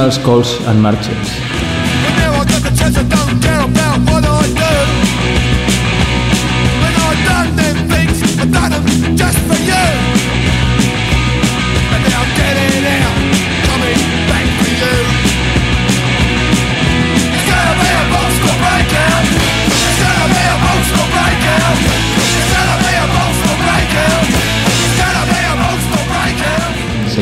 els 0.00 0.18
cols 0.24 0.56
en 0.70 0.80
marxes. 0.80 1.39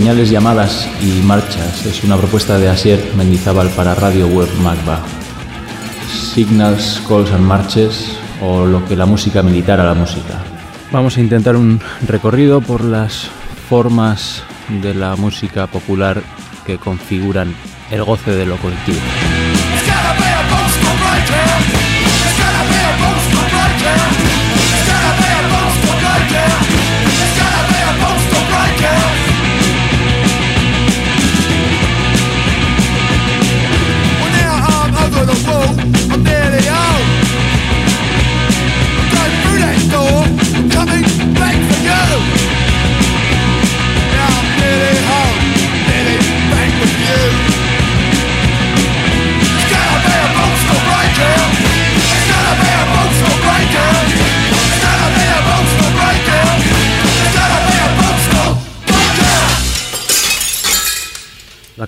Señales, 0.08 0.30
llamadas 0.30 0.88
y 1.02 1.20
marchas 1.26 1.84
es 1.84 2.02
una 2.02 2.16
propuesta 2.16 2.56
de 2.56 2.70
Asier 2.70 3.12
Mendizábal 3.14 3.68
para 3.68 3.94
Radio 3.94 4.26
Web 4.26 4.48
Magba. 4.62 5.02
Signals, 6.32 7.02
calls 7.06 7.30
and 7.30 7.44
marches 7.44 8.16
o 8.40 8.64
lo 8.64 8.82
que 8.86 8.96
la 8.96 9.04
música 9.04 9.42
militar 9.42 9.80
a 9.80 9.84
la 9.84 9.92
música. 9.92 10.42
Vamos 10.92 11.18
a 11.18 11.20
intentar 11.20 11.56
un 11.56 11.78
recorrido 12.06 12.62
por 12.62 12.84
las 12.84 13.28
formas 13.68 14.42
de 14.80 14.94
la 14.94 15.14
música 15.14 15.66
popular 15.66 16.22
que 16.64 16.78
configuran 16.78 17.54
el 17.90 18.02
goce 18.02 18.30
de 18.30 18.46
lo 18.46 18.56
colectivo. 18.56 19.00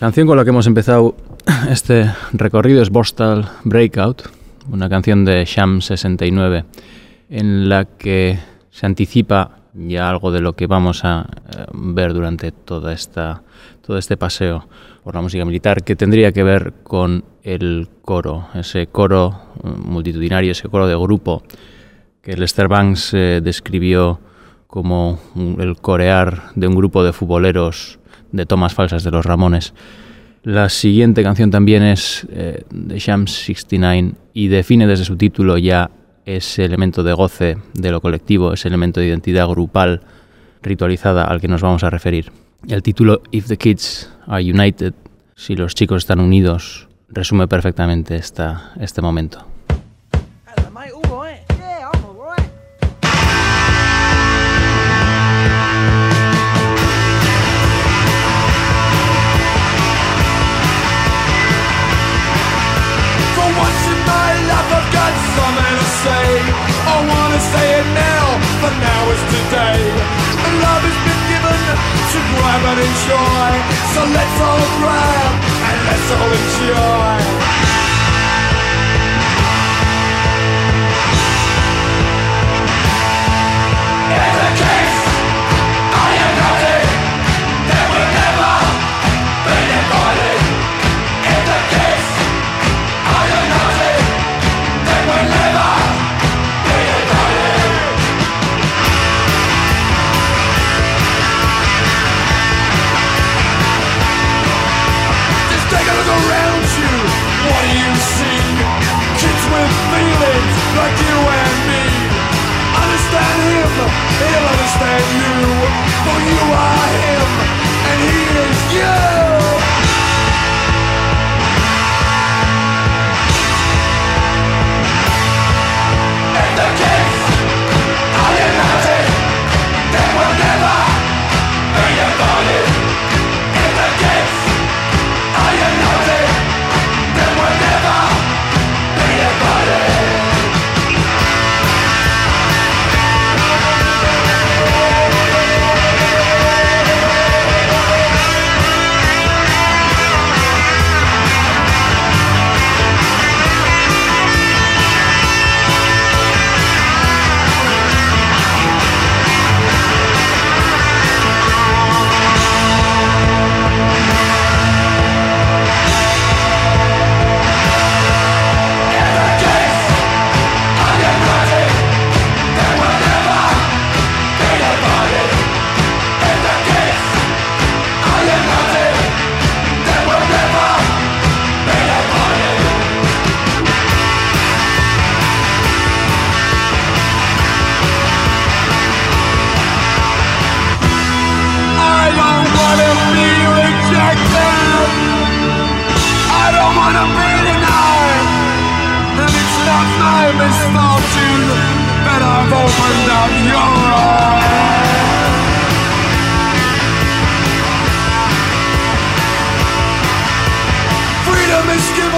Canción 0.01 0.27
con 0.27 0.39
la 0.39 0.45
que 0.45 0.51
hemos 0.51 0.67
empezado 0.67 1.15
este 1.71 2.11
recorrido 2.33 2.81
es 2.81 2.89
Bostal 2.89 3.51
Breakout, 3.65 4.23
una 4.73 4.89
canción 4.89 5.27
de 5.27 5.45
Sham 5.45 5.83
69, 5.83 6.65
en 7.29 7.69
la 7.69 7.85
que 7.85 8.39
se 8.71 8.87
anticipa 8.87 9.59
ya 9.75 10.09
algo 10.09 10.33
de 10.33 10.41
lo 10.41 10.55
que 10.55 10.67
vamos 10.67 11.05
a 11.05 11.27
eh, 11.55 11.67
ver 11.75 12.15
durante 12.15 12.51
toda 12.51 12.95
esta, 12.95 13.43
todo 13.87 13.99
este 13.99 14.17
paseo 14.17 14.67
por 15.05 15.15
la 15.15 15.21
música 15.21 15.45
militar, 15.45 15.85
que 15.85 15.97
tendría 15.97 16.33
que 16.33 16.45
ver 16.45 16.73
con 16.83 17.23
el 17.43 17.91
coro, 18.01 18.49
ese 18.55 18.87
coro 18.87 19.53
eh, 19.63 19.69
multitudinario, 19.85 20.53
ese 20.53 20.71
coro 20.71 20.87
de 20.87 20.97
grupo 20.97 21.43
que 22.23 22.39
Lester 22.39 22.69
Banks 22.69 23.13
eh, 23.13 23.41
describió 23.43 24.19
como 24.67 25.19
el 25.59 25.77
corear 25.77 26.53
de 26.55 26.69
un 26.69 26.75
grupo 26.75 27.05
de 27.05 27.13
futboleros 27.13 28.00
de 28.33 28.47
tomas 28.47 28.75
falsas 28.75 29.05
de 29.05 29.11
los 29.11 29.25
Ramones. 29.25 29.75
La 30.43 30.69
siguiente 30.69 31.23
canción 31.23 31.51
también 31.51 31.83
es 31.83 32.27
eh, 32.31 32.65
de 32.71 32.99
Shams 32.99 33.31
69 33.31 34.15
y 34.33 34.49
define 34.49 34.87
desde 34.87 35.05
su 35.05 35.17
título 35.17 35.59
ya 35.59 35.91
ese 36.25 36.65
elemento 36.65 37.03
de 37.03 37.13
goce 37.13 37.59
de 37.75 37.91
lo 37.91 38.01
colectivo, 38.01 38.53
ese 38.53 38.69
elemento 38.69 39.01
de 39.01 39.07
identidad 39.07 39.49
grupal 39.49 40.01
ritualizada 40.63 41.25
al 41.25 41.41
que 41.41 41.49
nos 41.49 41.63
vamos 41.63 41.85
a 41.85 41.91
referir. 41.91 42.33
El 42.69 42.83
título 42.83 43.23
If 43.31 43.49
the 43.49 43.57
Kids 43.57 44.11
Are 44.27 44.43
United, 44.43 44.95
si 45.35 45.57
los 45.57 45.75
chicos 45.75 46.03
están 46.03 46.21
unidos, 46.21 46.89
resume 47.09 47.49
perfectamente 47.49 48.17
esta, 48.17 48.73
este 48.79 49.03
momento. 49.03 49.50
say 67.53 67.67
it 67.81 67.89
now, 67.95 68.27
for 68.63 68.73
now 68.73 69.03
is 69.15 69.23
today. 69.35 69.83
And 70.47 70.55
love 70.63 70.83
has 70.87 70.99
been 71.07 71.23
given 71.31 71.63
to 72.13 72.19
grab 72.31 72.63
and 72.71 72.81
enjoy. 72.81 73.51
So 73.95 74.01
let's 74.07 74.39
all 74.49 74.67
grab 74.79 75.33
and 75.69 75.79
let's 75.89 76.09
all 76.15 76.31
enjoy. 76.43 77.60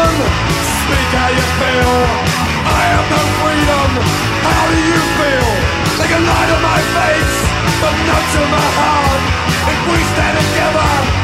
freedom? 0.02 0.30
Speak 0.82 1.10
how 1.14 1.30
you 1.30 1.46
feel. 1.62 1.94
I 2.66 2.82
have 2.94 3.06
no 3.10 3.22
freedom. 3.40 3.88
How 4.42 4.62
do 4.70 4.78
you 4.90 5.02
feel? 5.18 5.50
They 5.98 6.08
can 6.10 6.22
lie 6.26 6.48
to 6.52 6.58
my 6.58 6.80
face, 6.96 7.36
but 7.80 7.94
not 8.10 8.24
to 8.34 8.42
my 8.50 8.68
heart. 8.78 9.22
If 9.70 9.80
we 9.90 9.98
stand 10.14 10.36
together. 10.38 11.21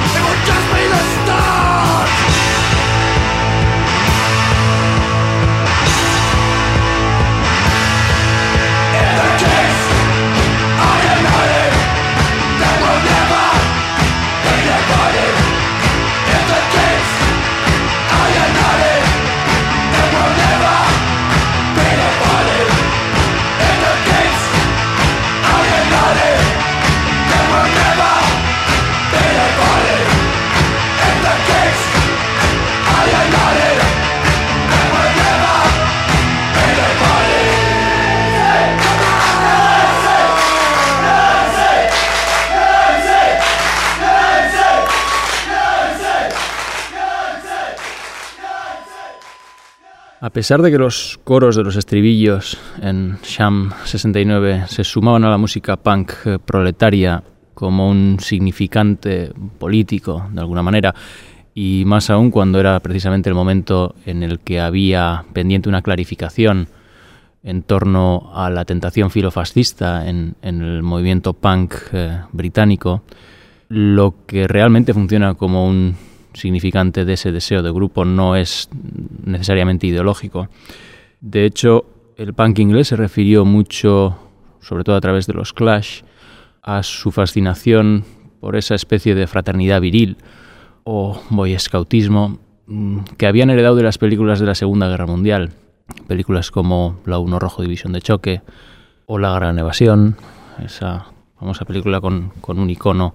A 50.28 50.30
pesar 50.30 50.60
de 50.60 50.70
que 50.70 50.76
los 50.76 51.18
coros 51.24 51.56
de 51.56 51.64
los 51.64 51.74
estribillos 51.76 52.58
en 52.82 53.16
Sham 53.22 53.70
69 53.86 54.64
se 54.68 54.84
sumaban 54.84 55.24
a 55.24 55.30
la 55.30 55.38
música 55.38 55.78
punk 55.78 56.12
eh, 56.26 56.38
proletaria 56.38 57.24
como 57.54 57.88
un 57.88 58.18
significante 58.20 59.32
político, 59.58 60.28
de 60.30 60.40
alguna 60.42 60.62
manera, 60.62 60.94
y 61.54 61.84
más 61.86 62.10
aún 62.10 62.30
cuando 62.30 62.60
era 62.60 62.78
precisamente 62.80 63.30
el 63.30 63.34
momento 63.34 63.94
en 64.04 64.22
el 64.22 64.40
que 64.40 64.60
había 64.60 65.24
pendiente 65.32 65.70
una 65.70 65.80
clarificación 65.80 66.68
en 67.42 67.62
torno 67.62 68.30
a 68.34 68.50
la 68.50 68.66
tentación 68.66 69.10
filofascista 69.10 70.10
en, 70.10 70.36
el 70.42 70.82
movimiento 70.82 71.32
punk 71.32 71.74
eh, 71.94 72.20
británico, 72.32 73.02
lo 73.70 74.26
que 74.26 74.46
realmente 74.46 74.92
funciona 74.92 75.32
como 75.32 75.66
un 75.66 75.96
significante 76.38 77.04
de 77.04 77.12
ese 77.12 77.32
deseo 77.32 77.62
de 77.62 77.70
grupo 77.70 78.04
no 78.04 78.36
es 78.36 78.70
necesariamente 79.24 79.86
ideológico. 79.86 80.48
De 81.20 81.44
hecho, 81.44 81.84
el 82.16 82.34
punk 82.34 82.58
inglés 82.60 82.88
se 82.88 82.96
refirió 82.96 83.44
mucho, 83.44 84.16
sobre 84.60 84.84
todo 84.84 84.96
a 84.96 85.00
través 85.00 85.26
de 85.26 85.34
los 85.34 85.52
Clash, 85.52 86.02
a 86.62 86.82
su 86.82 87.10
fascinación 87.10 88.04
por 88.40 88.56
esa 88.56 88.74
especie 88.74 89.14
de 89.14 89.26
fraternidad 89.26 89.80
viril 89.80 90.16
o 90.84 91.20
boy 91.30 91.58
scoutismo 91.58 92.38
mm, 92.66 93.00
que 93.16 93.26
habían 93.26 93.50
heredado 93.50 93.76
de 93.76 93.82
las 93.82 93.98
películas 93.98 94.40
de 94.40 94.46
la 94.46 94.54
Segunda 94.54 94.88
Guerra 94.88 95.06
Mundial. 95.06 95.50
Películas 96.06 96.50
como 96.50 97.00
La 97.06 97.18
Uno 97.18 97.38
Rojo 97.38 97.62
División 97.62 97.92
de 97.92 98.02
Choque 98.02 98.42
o 99.06 99.18
La 99.18 99.32
Gran 99.32 99.58
Evasión, 99.58 100.16
esa 100.64 101.06
famosa 101.38 101.64
película 101.64 102.00
con, 102.00 102.30
con 102.40 102.58
un 102.58 102.68
icono 102.68 103.14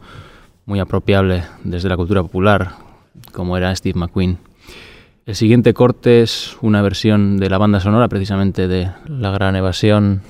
muy 0.65 0.79
apropiable 0.79 1.43
desde 1.63 1.89
la 1.89 1.97
cultura 1.97 2.21
popular, 2.21 2.82
como 3.31 3.57
era 3.57 3.75
Steve 3.75 4.00
McQueen. 4.00 4.38
El 5.25 5.36
siguiente 5.36 5.74
corte 5.74 6.21
es 6.21 6.57
una 6.62 6.81
versión 6.81 7.38
de 7.38 7.50
la 7.50 7.57
banda 7.57 7.80
sonora 7.80 8.10
precisamente 8.10 8.68
de 8.68 8.89
La 9.07 9.31
Gran 9.31 9.56
Evasión 9.56 10.21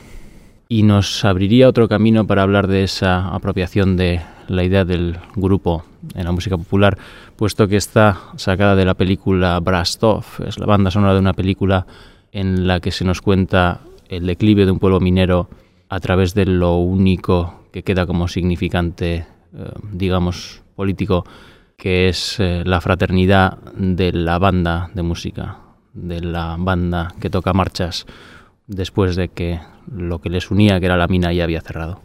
y 0.69 0.83
nos 0.83 1.25
abriría 1.25 1.67
otro 1.67 1.87
camino 1.87 2.27
para 2.27 2.43
hablar 2.43 2.67
de 2.67 2.83
esa 2.83 3.27
apropiación 3.29 3.97
de 3.97 4.21
la 4.47 4.63
idea 4.63 4.85
del 4.85 5.17
grupo 5.35 5.83
en 6.15 6.25
la 6.25 6.31
música 6.31 6.57
popular, 6.57 6.97
puesto 7.35 7.67
que 7.67 7.77
está 7.77 8.19
sacada 8.35 8.75
de 8.75 8.85
la 8.85 8.93
película 8.93 9.59
Brastov, 9.59 10.25
es 10.45 10.59
la 10.59 10.65
banda 10.65 10.91
sonora 10.91 11.13
de 11.13 11.19
una 11.19 11.33
película 11.33 11.87
en 12.31 12.67
la 12.67 12.79
que 12.79 12.91
se 12.91 13.05
nos 13.05 13.21
cuenta 13.21 13.81
el 14.09 14.25
declive 14.25 14.65
de 14.65 14.71
un 14.71 14.79
pueblo 14.79 14.99
minero 14.99 15.49
a 15.89 15.99
través 15.99 16.33
de 16.33 16.45
lo 16.45 16.77
único 16.77 17.61
que 17.71 17.83
queda 17.83 18.05
como 18.05 18.27
significante, 18.27 19.15
eh, 19.15 19.25
digamos, 19.91 20.61
político 20.75 21.25
que 21.83 22.07
es 22.07 22.39
eh, 22.39 22.63
la 22.65 22.79
fraternidad 22.79 23.57
de 23.75 24.13
la 24.13 24.39
banda 24.39 24.89
de 24.93 25.03
música, 25.03 25.57
de 25.91 26.21
la 26.21 26.55
banda 26.57 27.13
que 27.19 27.29
toca 27.29 27.51
marchas 27.51 28.05
después 28.67 29.17
de 29.17 29.27
que 29.27 29.59
lo 29.91 30.19
que 30.19 30.29
les 30.29 30.49
unía, 30.49 30.79
que 30.79 30.85
era 30.85 30.95
la 30.95 31.07
mina, 31.07 31.33
ya 31.33 31.43
había 31.43 31.59
cerrado. 31.59 31.99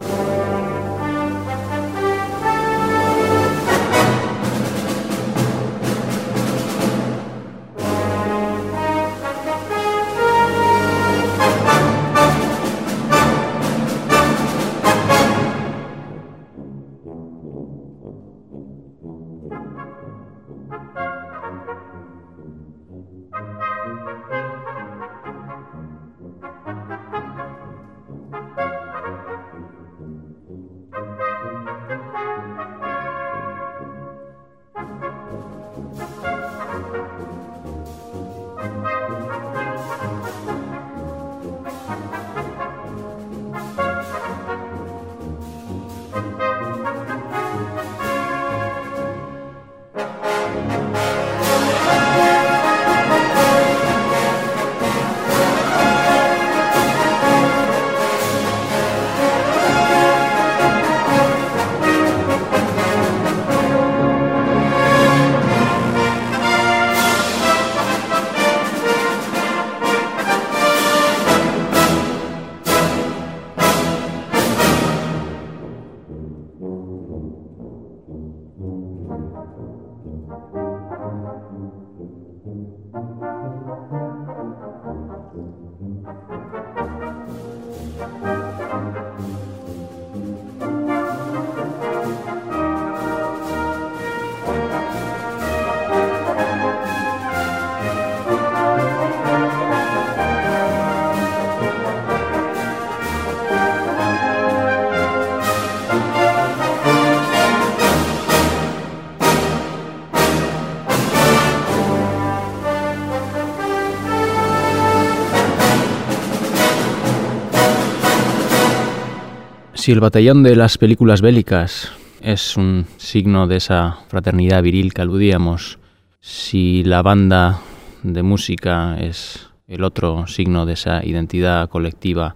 Si 119.79 119.93
el 119.93 120.01
batallón 120.01 120.43
de 120.43 120.57
las 120.57 120.77
películas 120.77 121.21
bélicas 121.21 121.93
es 122.21 122.57
un 122.57 122.85
signo 122.97 123.47
de 123.47 123.55
esa 123.55 123.99
fraternidad 124.09 124.61
viril 124.61 124.93
que 124.93 125.01
aludíamos, 125.01 125.79
si 126.19 126.83
la 126.83 127.01
banda 127.01 127.61
de 128.03 128.21
música 128.21 128.97
es 128.99 129.47
el 129.69 129.85
otro 129.85 130.27
signo 130.27 130.65
de 130.65 130.73
esa 130.73 131.05
identidad 131.05 131.69
colectiva 131.69 132.35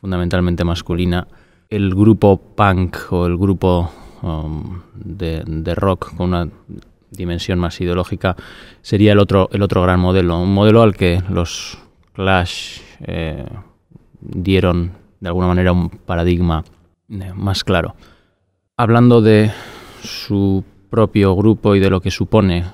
fundamentalmente 0.00 0.62
masculina, 0.62 1.26
el 1.70 1.92
grupo 1.92 2.40
punk 2.54 2.96
o 3.10 3.26
el 3.26 3.36
grupo 3.36 3.90
um, 4.22 4.80
de, 4.94 5.74
rock 5.74 6.14
con 6.14 6.28
una 6.28 6.48
dimensión 7.10 7.58
más 7.58 7.80
ideológica, 7.80 8.36
sería 8.80 9.10
el 9.10 9.18
otro, 9.18 9.48
el 9.50 9.62
otro 9.62 9.82
gran 9.82 9.98
modelo, 9.98 10.38
un 10.38 10.54
modelo 10.54 10.82
al 10.82 10.94
que 10.94 11.20
los 11.30 11.78
Clash 12.12 12.78
eh, 13.00 13.44
dieron 14.20 14.92
de 15.18 15.28
alguna 15.28 15.48
manera 15.48 15.72
un 15.72 15.88
paradigma 15.88 16.62
más 17.08 17.64
claro. 17.64 17.94
Hablando 18.76 19.22
de 19.22 19.50
su 20.02 20.64
propio 20.90 21.34
grupo 21.34 21.74
y 21.74 21.80
de 21.80 21.90
lo 21.90 22.00
que 22.00 22.10
supone 22.10 22.64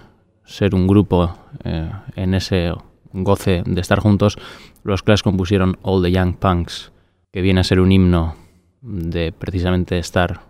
ser 0.44 0.74
un 0.74 0.86
grupo 0.86 1.34
eh, 1.64 1.90
en 2.16 2.34
ese 2.34 2.72
goce 3.12 3.62
de 3.64 3.80
estar 3.80 4.00
juntos, 4.00 4.38
los 4.84 5.02
Clash 5.02 5.22
compusieron 5.22 5.78
All 5.82 6.02
the 6.02 6.10
Young 6.10 6.36
Punks, 6.36 6.92
que 7.30 7.40
viene 7.40 7.60
a 7.60 7.64
ser 7.64 7.80
un 7.80 7.92
himno 7.92 8.34
de 8.80 9.32
precisamente 9.32 9.98
estar 9.98 10.40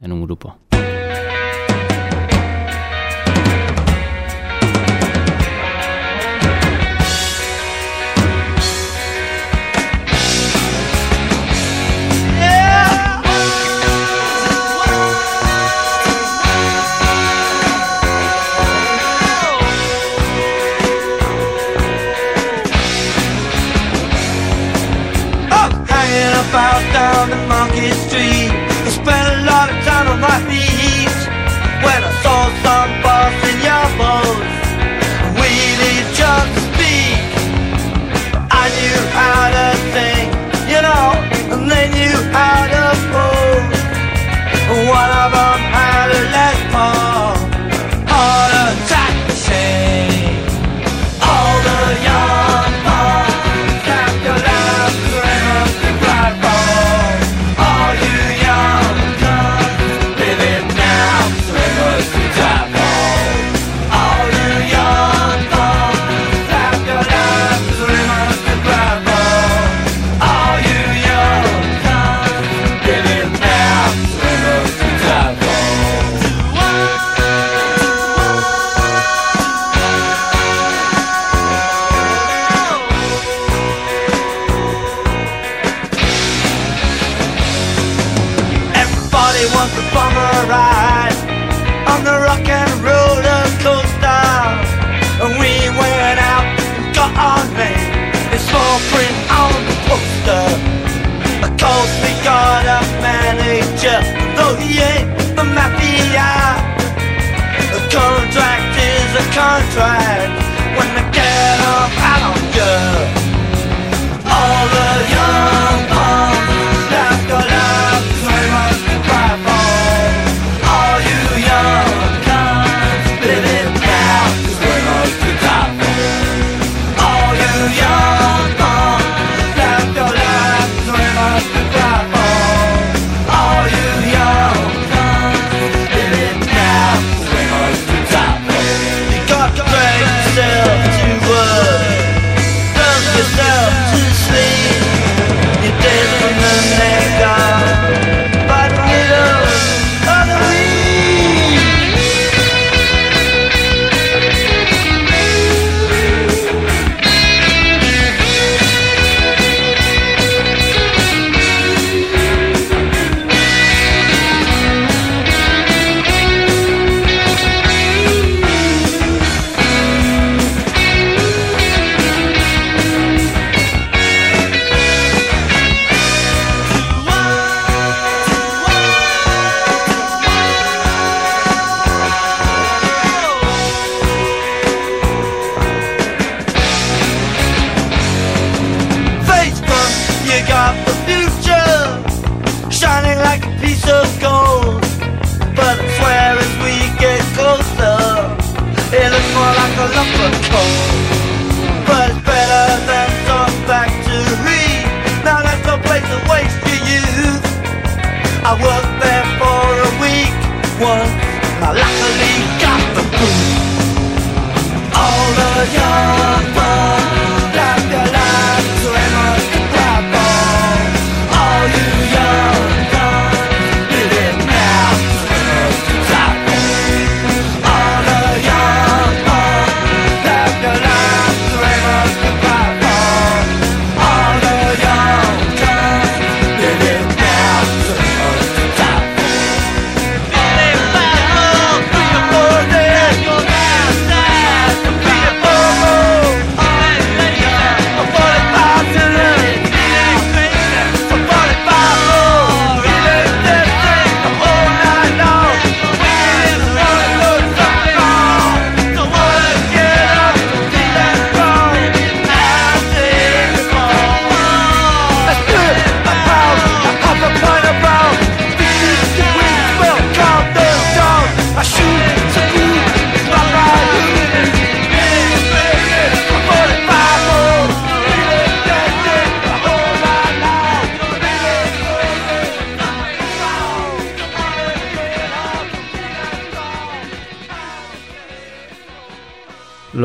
en 0.00 0.12
un 0.12 0.22
grupo. 0.22 0.56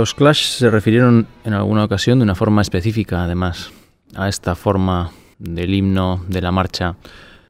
Los 0.05 0.13
Clash 0.13 0.45
se 0.45 0.69
refirieron 0.69 1.25
en 1.45 1.53
alguna 1.55 1.83
ocasión 1.83 2.19
de 2.19 2.23
una 2.25 2.35
forma 2.35 2.61
específica, 2.61 3.23
además, 3.23 3.71
a 4.13 4.29
esta 4.29 4.53
forma 4.53 5.09
del 5.39 5.73
himno, 5.73 6.23
de 6.27 6.43
la 6.43 6.51
marcha, 6.51 6.95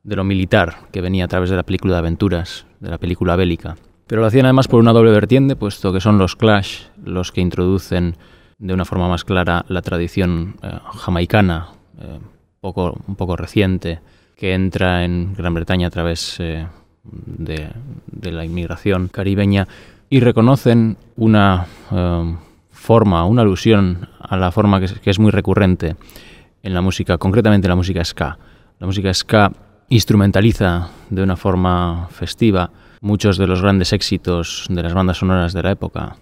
de 0.04 0.16
lo 0.16 0.24
militar 0.24 0.88
que 0.94 1.02
venía 1.02 1.26
a 1.26 1.28
través 1.28 1.50
de 1.50 1.58
la 1.58 1.64
película 1.64 1.96
de 1.96 2.00
aventuras, 2.00 2.66
de 2.80 2.90
la 2.90 2.98
película 2.98 3.36
bélica. 3.36 3.76
Pero 4.08 4.22
lo 4.22 4.28
hacían 4.28 4.46
además 4.46 4.70
por 4.70 4.80
una 4.80 4.94
doble 4.94 5.12
vertiente, 5.12 5.58
puesto 5.58 5.92
que 5.92 6.00
son 6.00 6.18
los 6.18 6.38
Clash 6.38 6.84
los 7.04 7.34
que 7.34 7.42
introducen 7.42 8.16
de 8.58 8.74
una 8.74 8.86
forma 8.86 9.10
más 9.10 9.26
clara 9.26 9.66
la 9.68 9.82
tradición 9.82 10.56
eh, 10.64 10.80
jamaicana, 10.94 11.72
eh, 12.00 12.20
poco, 12.62 12.98
un 13.06 13.18
poco 13.18 13.36
reciente, 13.36 14.00
que 14.38 14.54
entra 14.54 15.04
en 15.04 15.34
Gran 15.34 15.56
Bretaña 15.56 15.88
a 15.88 15.92
través 15.92 16.38
eh, 16.40 16.66
de, 17.04 17.68
de, 18.10 18.32
la 18.32 18.46
inmigración 18.46 19.10
caribeña 19.10 19.68
y 20.10 20.22
reconocen 20.22 20.96
una 21.18 21.68
forma, 22.86 23.26
una 23.26 23.42
alusión 23.42 24.08
a 24.20 24.38
la 24.38 24.52
forma 24.52 24.80
que 24.80 25.10
es, 25.10 25.20
muy 25.20 25.32
recurrente 25.32 25.96
en 26.62 26.74
la 26.74 26.82
música, 26.82 27.18
concretamente 27.18 27.66
en 27.68 27.72
la 27.72 27.76
música 27.76 28.06
ska. 28.06 28.38
La 28.80 28.86
música 28.86 29.12
ska 29.14 29.52
instrumentaliza 29.90 30.90
de 31.10 31.24
una 31.24 31.36
forma 31.36 32.08
festiva 32.12 32.70
muchos 33.02 33.38
de 33.38 33.48
los 33.48 33.62
grandes 33.62 33.92
éxitos 33.92 34.66
de 34.70 34.84
las 34.84 34.94
bandas 34.94 35.18
sonoras 35.18 35.54
de 35.54 35.64
la 35.64 35.72
época, 35.72 36.18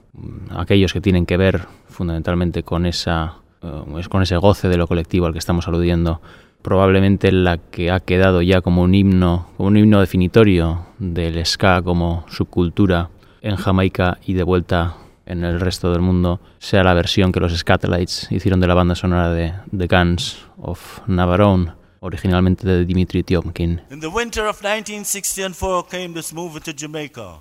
aquellos 0.51 0.93
que 0.93 1.01
tienen 1.01 1.25
que 1.25 1.37
ver 1.37 1.65
fundamentalmente 1.87 2.63
con, 2.63 2.85
esa, 2.85 3.35
uh, 3.61 4.09
con 4.09 4.21
ese 4.21 4.37
goce 4.37 4.69
de 4.69 4.77
lo 4.77 4.87
colectivo 4.87 5.25
al 5.25 5.33
que 5.33 5.39
estamos 5.39 5.67
aludiendo, 5.67 6.21
probablemente 6.61 7.31
la 7.31 7.57
que 7.57 7.91
ha 7.91 7.99
quedado 7.99 8.41
ya 8.41 8.61
como 8.61 8.81
un 8.81 8.95
himno, 8.95 9.47
como 9.57 9.67
un 9.67 9.77
himno 9.77 9.99
definitorio 9.99 10.87
del 10.97 11.45
ska 11.45 11.81
como 11.81 12.25
subcultura 12.29 13.09
en 13.41 13.55
Jamaica 13.57 14.17
y 14.25 14.33
de 14.33 14.43
vuelta 14.43 14.95
en 15.25 15.43
el 15.43 15.59
resto 15.59 15.91
del 15.91 16.01
mundo, 16.01 16.39
sea 16.59 16.83
la 16.83 16.93
versión 16.93 17.31
que 17.31 17.39
los 17.39 17.57
Scatolites 17.57 18.27
hicieron 18.31 18.59
de 18.59 18.67
la 18.67 18.73
banda 18.73 18.95
sonora 18.95 19.31
de 19.31 19.53
The 19.75 19.87
Guns 19.87 20.37
of 20.57 21.07
Navarone 21.07 21.83
originalmente 22.03 22.67
de 22.67 22.85
Dimitri 22.85 23.23
Tiomkin. 23.23 23.81
In 23.89 24.01
the 24.01 24.07
winter 24.07 24.45
of 24.45 24.61
1964 24.61 25.87
came 25.87 26.13
this 26.13 26.33
movie 26.33 26.59
to 26.59 26.73
Jamaica. 26.73 27.39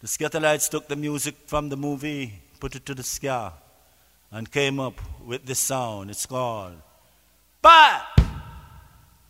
The 0.00 0.06
Scatolites 0.06 0.70
took 0.70 0.86
the 0.86 0.96
music 0.96 1.34
from 1.46 1.68
the 1.68 1.76
movie, 1.76 2.42
put 2.60 2.76
it 2.76 2.84
to 2.86 2.94
the 2.94 3.02
ska, 3.02 3.52
and 4.30 4.50
came 4.50 4.80
up 4.80 4.94
with 5.26 5.46
this 5.46 5.58
sound. 5.58 6.10
It's 6.10 6.26
called 6.26 6.76
Bye! 7.60 8.00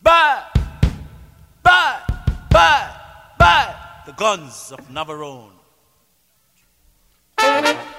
Bye! 0.02 0.44
Bye! 1.62 2.00
Bye! 2.50 2.90
Bye! 3.38 3.74
The 4.04 4.12
Guns 4.12 4.70
of 4.70 4.86
Navarone. 4.90 5.59
Thank 7.40 7.84
you. 7.84 7.89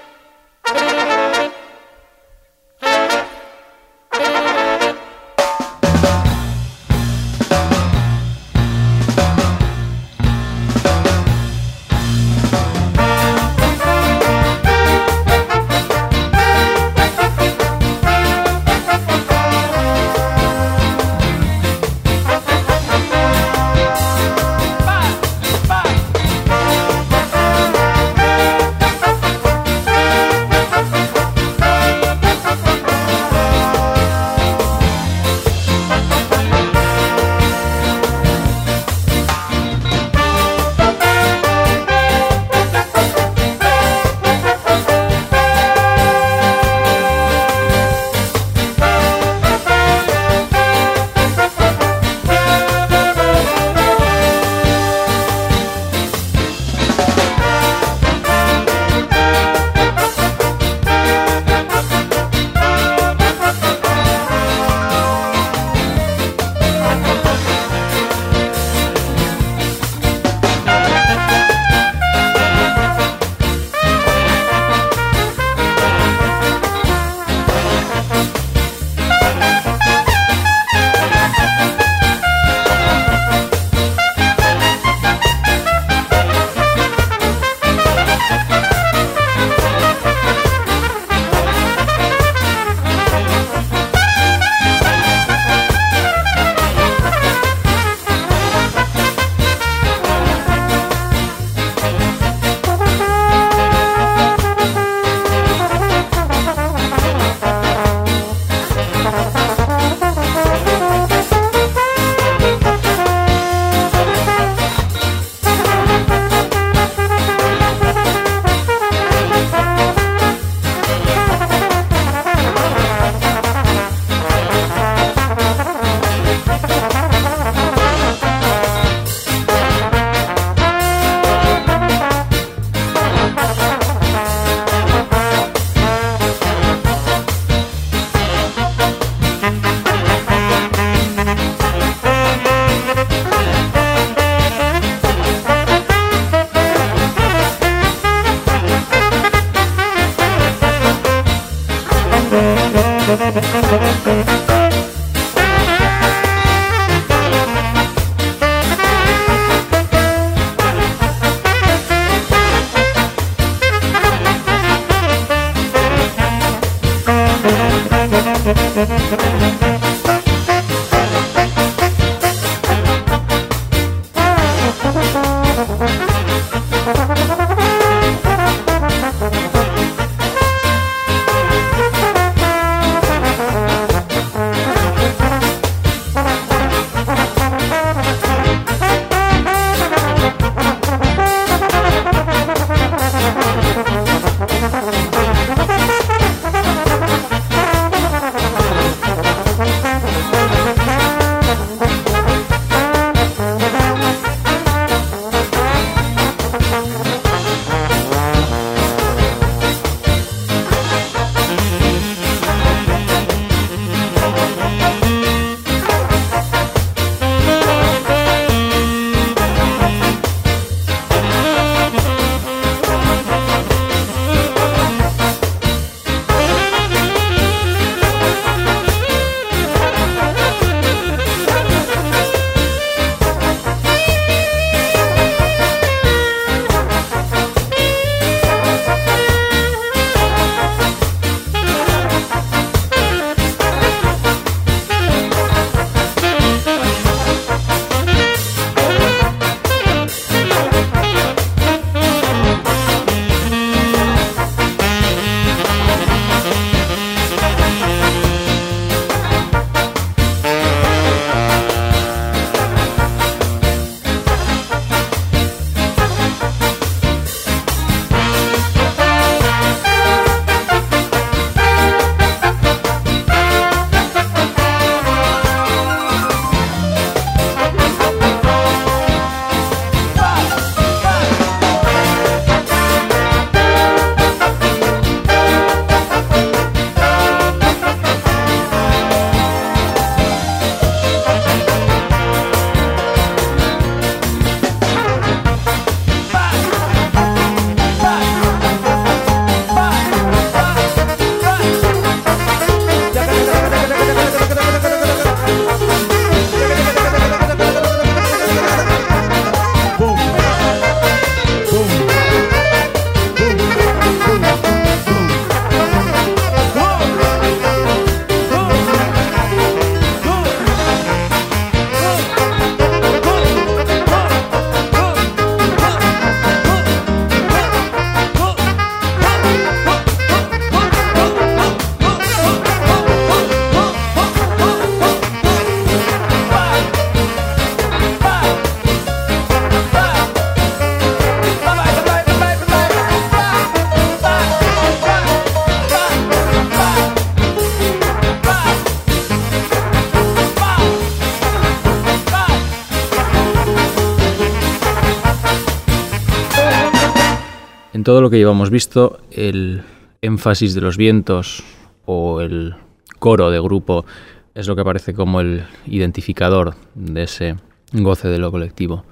Que 358.32 358.38
llevamos 358.38 358.70
visto, 358.70 359.20
el 359.30 359.82
énfasis 360.22 360.74
de 360.74 360.80
los 360.80 360.96
vientos 360.96 361.62
o 362.06 362.40
el 362.40 362.74
coro 363.18 363.50
de 363.50 363.60
grupo 363.60 364.06
es 364.54 364.66
lo 364.66 364.74
que 364.74 364.80
aparece 364.80 365.12
como 365.12 365.42
el 365.42 365.64
identificador 365.86 366.74
de 366.94 367.24
ese 367.24 367.56
goce 367.92 368.28
de 368.28 368.38
lo 368.38 368.50
colectivo. 368.50 369.04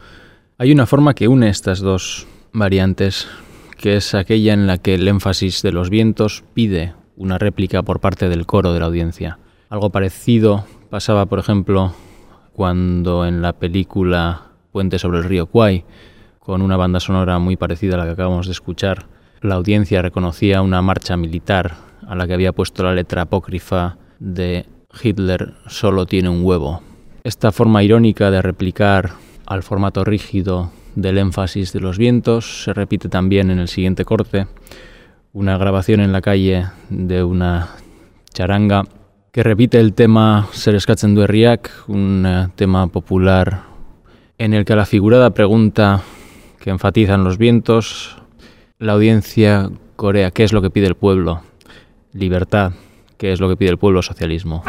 Hay 0.57 0.73
una 0.73 0.87
forma 0.87 1.13
que 1.13 1.29
une 1.29 1.51
estas 1.51 1.81
dos 1.81 2.27
variantes, 2.55 3.29
que 3.77 3.97
es 3.97 4.15
aquella 4.15 4.55
en 4.55 4.67
la 4.67 4.79
que 4.79 4.95
el 4.95 5.07
énfasis 5.07 5.61
de 5.61 5.73
los 5.73 5.91
vientos 5.91 6.43
pide 6.55 6.95
una 7.19 7.37
réplica 7.37 7.83
por 7.83 8.01
parte 8.01 8.31
del 8.31 8.47
coro 8.47 8.73
de 8.73 8.81
la 8.81 8.87
audiencia. 8.87 9.39
Algo 9.69 9.91
parecido 9.91 10.65
pasaba, 10.89 11.27
por 11.27 11.41
ejemplo, 11.41 11.93
cuando 12.55 13.27
en 13.27 13.43
la 13.43 13.53
película 13.53 14.47
Puente 14.73 14.99
sobre 14.99 15.19
el 15.19 15.25
río 15.25 15.47
Kwai, 15.47 15.85
con 16.41 16.63
una 16.63 16.77
banda 16.77 16.99
sonora 16.99 17.39
muy 17.39 17.57
parecida 17.57 17.95
a 17.95 17.99
la 17.99 18.05
que 18.07 18.13
acabamos 18.13 18.47
de 18.47 18.53
escuchar, 18.53 19.07
la 19.43 19.55
audiencia 19.55 20.03
reconocía 20.03 20.63
una 20.63 20.83
marcha 20.83 21.17
militar 21.17 21.77
a 22.09 22.17
la 22.17 22.27
que 22.27 22.35
había 22.35 22.53
puesto 22.53 22.83
la 22.83 22.95
letra 22.95 23.23
apócrifa 23.23 23.99
de 24.19 24.67
Hitler 25.03 25.55
solo 25.69 26.07
tiene 26.07 26.29
un 26.29 26.45
huevo. 26.45 26.83
Esta 27.23 27.53
forma 27.53 27.83
irónica 27.83 28.31
de 28.31 28.43
replicar 28.43 29.13
al 29.47 29.63
formato 29.63 30.03
rígido 30.03 30.73
del 30.95 31.19
énfasis 31.19 31.73
de 31.73 31.81
los 31.81 31.99
vientos 31.99 32.65
se 32.65 32.73
repite 32.73 33.09
también 33.09 33.51
en 33.51 33.59
el 33.59 33.69
siguiente 33.69 34.05
corte, 34.05 34.47
una 35.33 35.57
grabación 35.59 36.01
en 36.01 36.13
la 36.13 36.21
calle 36.21 36.67
de 36.89 37.23
una 37.23 37.69
charanga 38.33 38.85
que 39.31 39.43
repite 39.43 39.79
el 39.79 39.93
tema 39.93 40.49
Ser 40.53 40.77
du 40.77 41.27
un 41.87 42.25
eh, 42.27 42.49
tema 42.57 42.87
popular 42.89 43.63
en 44.39 44.55
el 44.55 44.65
que 44.65 44.75
la 44.75 44.87
figurada 44.87 45.31
pregunta 45.31 46.03
que 46.61 46.71
enfatizan 46.71 47.25
los 47.25 47.39
vientos, 47.39 48.19
la 48.79 48.93
audiencia 48.93 49.71
corea 49.97 50.31
qué 50.31 50.45
es 50.45 50.53
lo 50.53 50.63
que 50.63 50.71
pide 50.71 50.87
el 50.87 50.95
pueblo, 50.95 51.43
libertad, 52.13 52.73
qué 53.17 53.33
es 53.33 53.41
lo 53.41 53.49
que 53.49 53.57
pide 53.57 53.71
el 53.71 53.79
pueblo, 53.79 54.03
socialismo. 54.03 54.63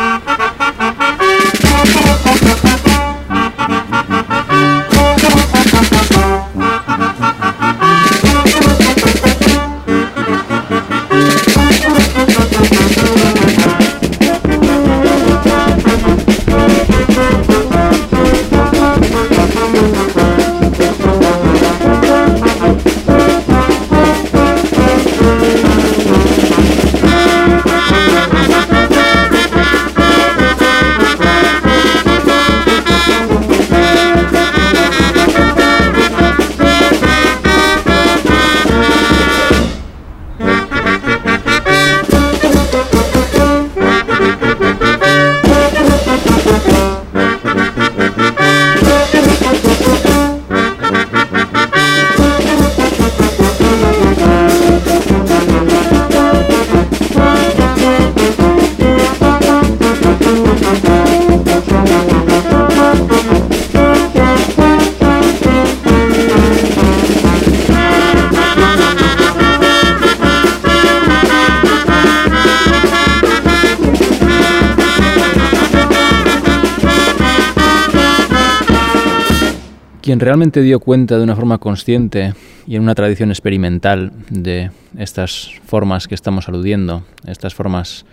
Realmente 80.22 80.62
dio 80.62 80.80
cuenta 80.80 81.18
de 81.18 81.24
una 81.24 81.36
forma 81.36 81.58
consciente 81.58 82.36
y 82.68 82.76
en 82.76 82.84
una 82.84 82.94
tradición 82.94 83.32
experimental 83.32 84.12
de 84.30 84.70
estas 84.98 85.52
formas 85.66 86.08
que 86.08 86.14
estamos 86.14 86.48
aludiendo, 86.48 87.04
estas 87.26 87.56
formas 87.56 88.06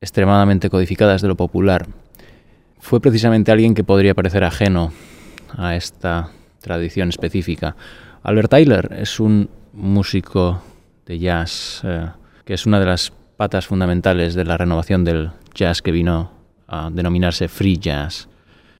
extremadamente 0.00 0.70
codificadas 0.70 1.22
de 1.22 1.28
lo 1.28 1.36
popular, 1.36 1.86
fue 2.80 3.00
precisamente 3.00 3.52
alguien 3.52 3.74
que 3.74 3.84
podría 3.84 4.14
parecer 4.14 4.42
ajeno 4.42 4.92
a 5.56 5.76
esta 5.76 6.30
tradición 6.60 7.10
específica. 7.10 7.76
Albert 8.24 8.50
Tyler 8.50 8.96
es 8.98 9.20
un 9.20 9.48
músico 9.72 10.60
de 11.06 11.20
jazz 11.20 11.82
eh, 11.84 12.08
que 12.44 12.54
es 12.54 12.66
una 12.66 12.80
de 12.80 12.86
las 12.86 13.12
patas 13.36 13.68
fundamentales 13.68 14.34
de 14.34 14.44
la 14.44 14.56
renovación 14.56 15.04
del 15.04 15.30
jazz 15.54 15.80
que 15.80 15.92
vino 15.92 16.32
a 16.66 16.90
denominarse 16.90 17.46
free 17.46 17.78
jazz 17.78 18.28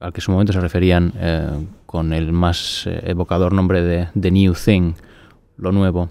al 0.00 0.12
que 0.12 0.18
en 0.18 0.22
su 0.22 0.32
momento 0.32 0.52
se 0.52 0.60
referían 0.60 1.12
eh, 1.16 1.48
con 1.92 2.14
el 2.14 2.33
más 2.33 2.87
eh, 2.87 3.02
evocador 3.05 3.52
nombre 3.52 3.83
de 3.83 4.09
The 4.18 4.31
New 4.31 4.55
Thing, 4.55 4.94
lo 5.59 5.72
nuevo. 5.72 6.09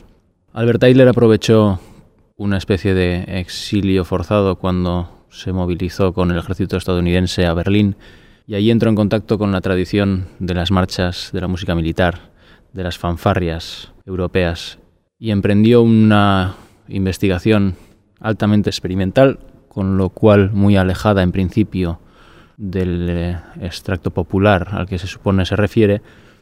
Albert 0.53 0.79
Tyler 0.79 1.07
aprovechó 1.07 1.79
una 2.37 2.59
especie 2.59 2.93
de 2.93 3.23
exilio 3.39 4.05
forzado 4.05 4.57
cuando 4.57 5.25
se 5.31 5.51
movilizó 5.51 6.13
con 6.13 6.29
el 6.29 6.37
ejército 6.37 6.77
estadounidense 6.77 7.47
a 7.47 7.55
Berlín 7.55 7.95
y 8.45 8.53
allí 8.53 8.69
entró 8.69 8.89
en 8.89 8.95
contacto 8.95 9.39
con 9.39 9.51
la 9.51 9.61
tradición 9.61 10.27
de 10.37 10.53
las 10.53 10.69
marchas 10.69 11.31
de 11.33 11.41
la 11.41 11.47
música 11.47 11.73
militar, 11.73 12.29
de 12.73 12.83
las 12.83 12.99
fanfarrias 12.99 13.91
europeas 14.05 14.77
y 15.17 15.31
emprendió 15.31 15.81
una 15.81 16.57
investigación 16.89 17.75
altamente 18.19 18.69
experimental, 18.69 19.39
con 19.67 19.97
lo 19.97 20.09
cual 20.09 20.51
muy 20.51 20.77
alejada 20.77 21.23
en 21.23 21.31
principio 21.31 21.99
del 22.61 23.07
eh, 23.09 23.37
extracto 23.59 24.11
popular 24.11 24.67
al 24.71 24.85
que 24.85 24.99
se 24.99 25.07
supone 25.07 25.45
se 25.45 25.55
refiere, 25.55 26.01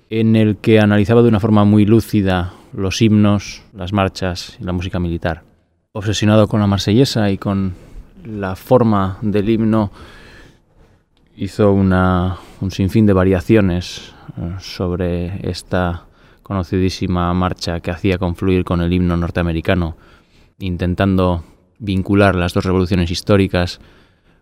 en 0.10 0.36
el 0.36 0.58
que 0.58 0.82
analizaba 0.82 1.22
de 1.22 1.30
una 1.30 1.40
forma 1.40 1.64
muy 1.64 1.86
lúcida 1.86 2.54
los 2.74 3.02
himnos, 3.02 3.64
las 3.74 3.94
marchas 3.94 4.58
y 4.60 4.66
la 4.66 4.74
música 4.74 5.00
militar. 5.00 5.44
Obsesionado 5.94 6.50
con 6.50 6.60
la 6.60 6.68
marsellesa 6.68 7.32
y 7.32 7.38
con 7.38 7.74
la 8.26 8.58
forma 8.58 9.18
del 9.22 9.50
himno, 9.50 9.92
hizo 11.38 11.72
una, 11.72 12.38
un 12.60 12.72
sinfín 12.72 13.06
de 13.06 13.14
variaciones 13.14 14.14
eh, 14.38 14.56
sobre 14.60 15.50
esta 15.50 16.04
conocidísima 16.44 17.34
marcha 17.34 17.80
que 17.80 17.92
hacía 17.92 18.18
confluir 18.18 18.66
con 18.66 18.82
el 18.82 18.92
himno 18.92 19.16
norteamericano, 19.16 19.96
intentando 20.60 21.46
vincular 21.78 22.36
las 22.36 22.54
dos 22.54 22.66
revoluciones 22.66 23.10
históricas 23.10 23.80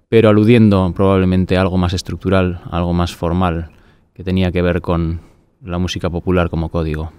pero 0.10 0.30
aludiendo 0.30 0.91
probablemente 0.96 1.58
a 1.58 1.62
algo 1.62 1.78
más 1.78 1.93
estructural, 1.93 2.62
algo 2.72 2.93
más 2.93 3.15
formal, 3.15 3.72
que 4.13 4.24
tenía 4.24 4.52
que 4.52 4.62
ver 4.62 4.82
con 4.82 5.22
la 5.62 5.78
música 5.78 6.10
popular 6.10 6.50
como 6.50 6.70
código. 6.70 7.12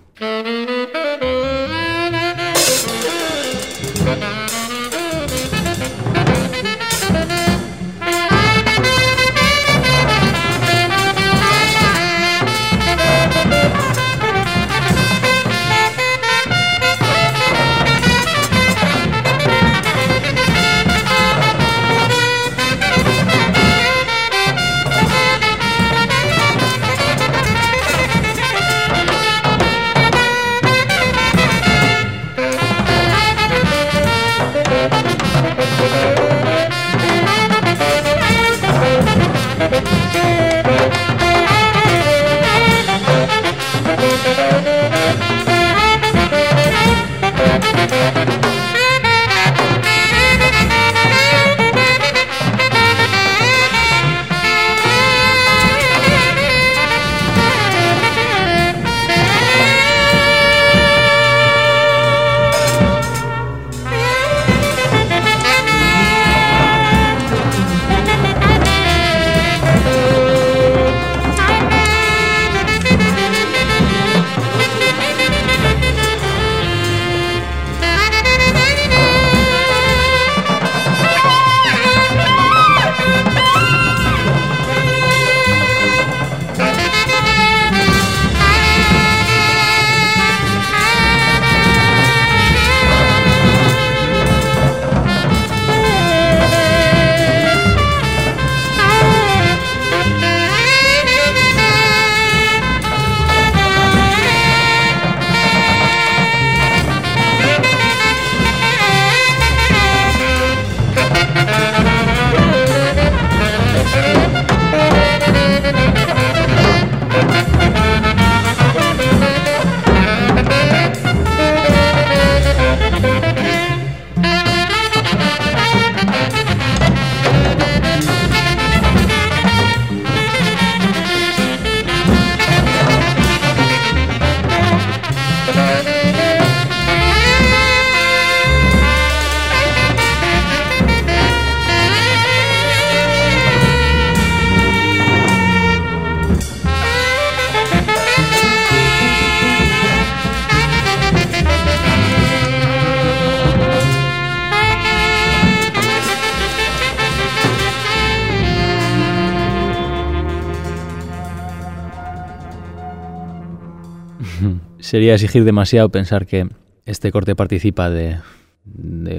Sería 164.78 165.14
exigir 165.14 165.44
demasiado 165.44 165.88
pensar 165.88 166.26
que 166.26 166.48
este 166.84 167.12
corte 167.12 167.36
participa 167.36 167.90
de, 167.90 168.18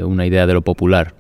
una 0.04 0.26
idea 0.26 0.48
de 0.48 0.54
lo 0.54 0.62
popular, 0.62 1.16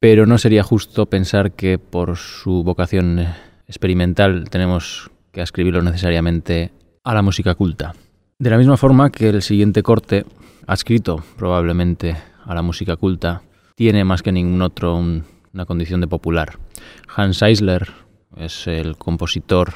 pero 0.00 0.26
no 0.26 0.38
sería 0.38 0.62
justo 0.62 1.06
pensar 1.06 1.52
que 1.52 1.78
por 1.78 2.16
su 2.16 2.62
vocación 2.64 3.26
experimental 3.66 4.48
tenemos 4.50 5.10
que 5.32 5.42
escribirlo 5.42 5.82
necesariamente 5.82 6.72
a 7.04 7.14
la 7.14 7.22
música 7.22 7.54
culta. 7.54 7.94
De 8.38 8.50
la 8.50 8.58
misma 8.58 8.76
forma 8.76 9.10
que 9.10 9.28
el 9.28 9.42
siguiente 9.42 9.82
corte, 9.82 10.24
adscrito 10.66 11.24
probablemente 11.36 12.16
a 12.44 12.54
la 12.54 12.62
música 12.62 12.96
culta, 12.96 13.42
tiene 13.74 14.04
más 14.04 14.22
que 14.22 14.32
ningún 14.32 14.62
otro 14.62 14.96
una 14.96 15.66
condición 15.66 16.00
de 16.00 16.08
popular. 16.08 16.58
Hans 17.14 17.42
Eisler 17.42 17.88
es 18.36 18.66
el 18.66 18.96
compositor 18.96 19.72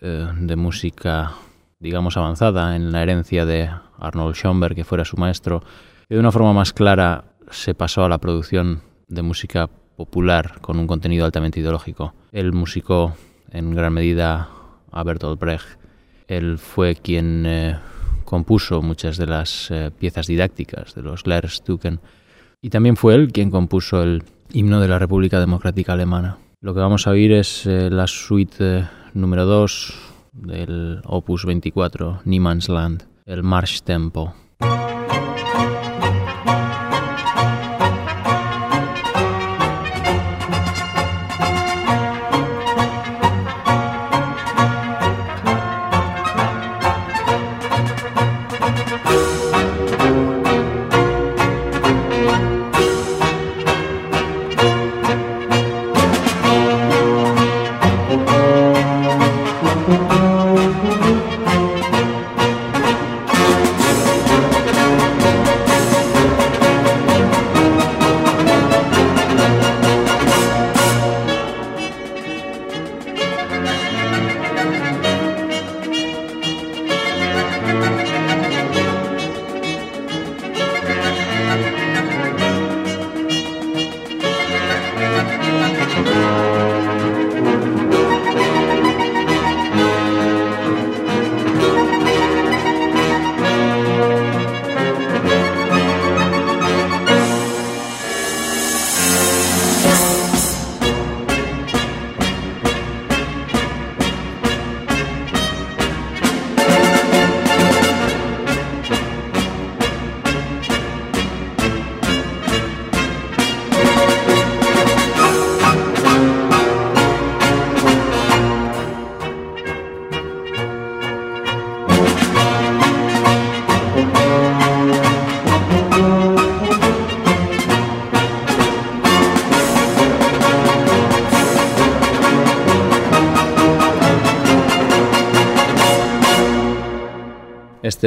eh, 0.00 0.26
de 0.40 0.56
música, 0.56 1.32
digamos, 1.82 2.16
avanzada 2.16 2.76
en 2.76 2.92
la 2.92 3.02
herencia 3.02 3.44
de 3.44 3.68
Arnold 3.98 4.36
Schoenberg, 4.36 4.76
que 4.76 4.84
fuera 4.84 5.04
su 5.04 5.16
maestro, 5.16 5.62
y 6.08 6.14
de 6.14 6.20
una 6.20 6.30
forma 6.30 6.52
más 6.52 6.72
clara 6.72 7.24
se 7.50 7.74
pasó 7.74 8.04
a 8.04 8.08
la 8.08 8.18
producción 8.18 8.82
de 9.08 9.22
música 9.22 9.68
popular 9.96 10.60
con 10.60 10.78
un 10.78 10.86
contenido 10.86 11.24
altamente 11.24 11.60
ideológico. 11.60 12.14
Él 12.30 12.52
musicó 12.52 13.14
en 13.50 13.74
gran 13.74 13.92
medida 13.92 14.48
a 14.90 15.02
Bertolt 15.02 15.40
Brecht. 15.40 15.78
Él 16.28 16.58
fue 16.58 16.94
quien 16.94 17.44
eh, 17.46 17.78
compuso 18.24 18.80
muchas 18.80 19.16
de 19.16 19.26
las 19.26 19.70
eh, 19.70 19.90
piezas 19.90 20.28
didácticas 20.28 20.94
de 20.94 21.02
los 21.02 21.26
Lehrstücken 21.26 22.00
y 22.62 22.70
también 22.70 22.96
fue 22.96 23.16
él 23.16 23.32
quien 23.32 23.50
compuso 23.50 24.02
el 24.02 24.22
himno 24.52 24.80
de 24.80 24.88
la 24.88 24.98
República 24.98 25.40
Democrática 25.40 25.92
Alemana. 25.92 26.38
Lo 26.60 26.74
que 26.74 26.80
vamos 26.80 27.06
a 27.06 27.10
oír 27.10 27.32
es 27.32 27.66
eh, 27.66 27.90
la 27.90 28.06
suite 28.06 28.88
número 29.14 29.44
2 29.44 30.11
del 30.32 31.00
opus 31.04 31.44
24, 31.44 32.22
Niemann's 32.24 32.68
Land, 32.68 33.04
el 33.26 33.42
March 33.42 33.82
Tempo. 33.82 34.34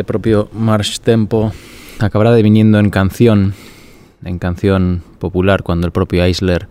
Propio 0.05 0.49
March 0.53 0.99
Tempo 0.99 1.51
acabará 1.99 2.31
deviniendo 2.31 2.79
en 2.79 2.89
canción, 2.89 3.53
en 4.23 4.39
canción 4.39 5.03
popular, 5.19 5.63
cuando 5.63 5.87
el 5.87 5.91
propio 5.91 6.23
Eisler 6.23 6.67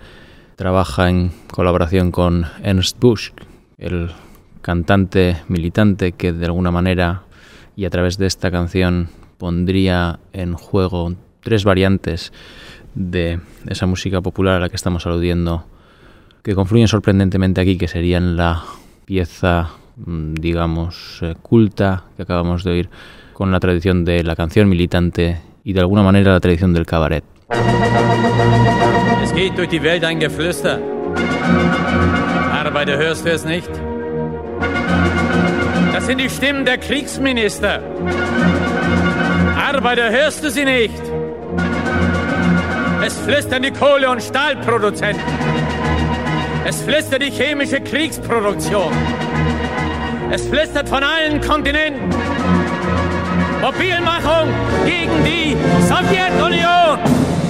trabaja 0.56 1.10
en 1.10 1.32
colaboración 1.50 2.10
con 2.10 2.46
Ernst 2.62 2.98
Busch, 2.98 3.32
el 3.78 4.10
cantante 4.62 5.36
militante 5.48 6.12
que 6.12 6.32
de 6.32 6.46
alguna 6.46 6.70
manera 6.70 7.22
y 7.76 7.84
a 7.84 7.90
través 7.90 8.18
de 8.18 8.26
esta 8.26 8.50
canción 8.50 9.08
pondría 9.36 10.20
en 10.32 10.54
juego 10.54 11.14
tres 11.42 11.64
variantes 11.64 12.32
de 12.94 13.40
esa 13.66 13.86
música 13.86 14.20
popular 14.22 14.54
a 14.54 14.60
la 14.60 14.68
que 14.68 14.76
estamos 14.76 15.06
aludiendo, 15.06 15.66
que 16.42 16.54
confluyen 16.54 16.88
sorprendentemente 16.88 17.60
aquí, 17.60 17.76
que 17.76 17.88
serían 17.88 18.36
la 18.36 18.62
pieza 19.04 19.70
Mm, 19.96 20.34
digamos, 20.34 21.20
eh, 21.22 21.34
culta 21.40 22.04
que 22.16 22.22
acabamos 22.22 22.64
de 22.64 22.70
oír 22.70 22.90
con 23.34 23.52
la 23.52 23.60
tradición 23.60 24.04
de 24.04 24.22
la 24.22 24.34
canción 24.34 24.68
militante 24.68 25.40
y 25.64 25.72
de 25.72 25.80
alguna 25.80 26.02
manera 26.02 26.32
la 26.32 26.40
tradición 26.40 26.72
del 26.72 26.86
cabaret. 26.86 27.24
Es 29.22 29.32
geht 29.34 29.58
durch 29.58 29.68
die 29.68 29.82
Welt 29.82 30.04
ein 30.04 30.18
Geflüster. 30.20 30.78
Arbeiter, 32.52 32.96
hörst 32.96 33.26
du 33.26 33.30
es 33.30 33.44
nicht? 33.44 33.70
Das 35.92 36.06
sind 36.06 36.18
die 36.18 36.30
Stimmen 36.30 36.64
der 36.64 36.78
Kriegsminister. 36.78 37.80
Arbeiter, 39.56 40.10
hörst 40.10 40.42
du 40.42 40.50
sie 40.50 40.64
nicht? 40.64 41.02
Es 43.04 43.18
flüstern 43.18 43.62
die 43.62 43.70
Kohle- 43.70 44.08
und 44.10 44.22
Stahlproduzenten. 44.22 45.22
Es 46.64 46.80
flüstert 46.82 47.22
die 47.22 47.30
chemische 47.30 47.80
Kriegsproduktion. 47.80 48.92
Es 50.30 50.46
flüstert 50.48 50.88
von 50.88 51.02
allen 51.02 51.40
Kontinenten. 51.40 52.10
Mobilmachung 53.64 54.48
gegen 54.84 55.24
die 55.24 55.56
Sowjetunion. 55.88 56.98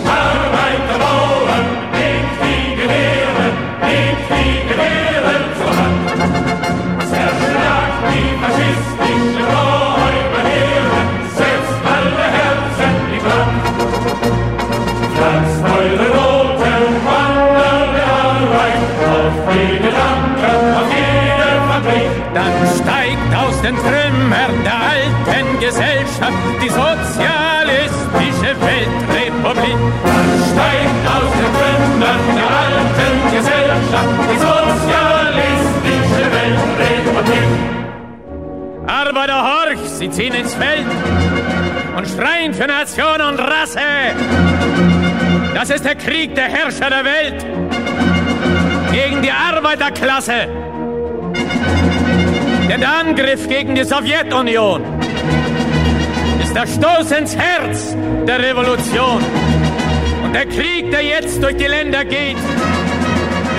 Arbeiter 0.06 0.98
bauen, 1.00 1.64
nehmt 1.90 2.36
die 2.40 2.76
Gewehre, 2.76 3.46
nehmt 3.82 4.24
die 4.30 4.68
Gewehre 4.68 5.34
Hand. 5.76 6.06
Zerschlagt 7.10 7.98
die 8.12 8.30
faschistische 8.40 9.03
Arbeiter, 39.06 39.42
horch, 39.42 39.78
sie 39.98 40.10
ziehen 40.10 40.32
ins 40.32 40.54
Feld 40.54 40.86
und 41.96 42.08
schreien 42.08 42.54
für 42.54 42.66
Nation 42.66 43.20
und 43.20 43.38
Rasse. 43.38 43.78
Das 45.54 45.68
ist 45.68 45.84
der 45.84 45.94
Krieg 45.94 46.34
der 46.34 46.44
Herrscher 46.44 46.88
der 46.88 47.04
Welt 47.04 47.44
gegen 48.90 49.20
die 49.20 49.30
Arbeiterklasse. 49.30 50.48
Denn 52.68 52.80
der 52.80 52.98
Angriff 52.98 53.46
gegen 53.46 53.74
die 53.74 53.84
Sowjetunion 53.84 54.82
ist 56.42 56.54
der 56.54 56.66
Stoß 56.66 57.10
ins 57.12 57.36
Herz 57.36 57.94
der 58.26 58.38
Revolution. 58.38 59.22
Und 60.24 60.32
der 60.32 60.46
Krieg, 60.46 60.90
der 60.90 61.02
jetzt 61.02 61.42
durch 61.42 61.58
die 61.58 61.66
Länder 61.66 62.06
geht, 62.06 62.38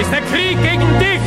ist 0.02 0.12
der 0.12 0.22
Krieg 0.22 0.58
gegen 0.64 1.00
dich, 1.00 1.22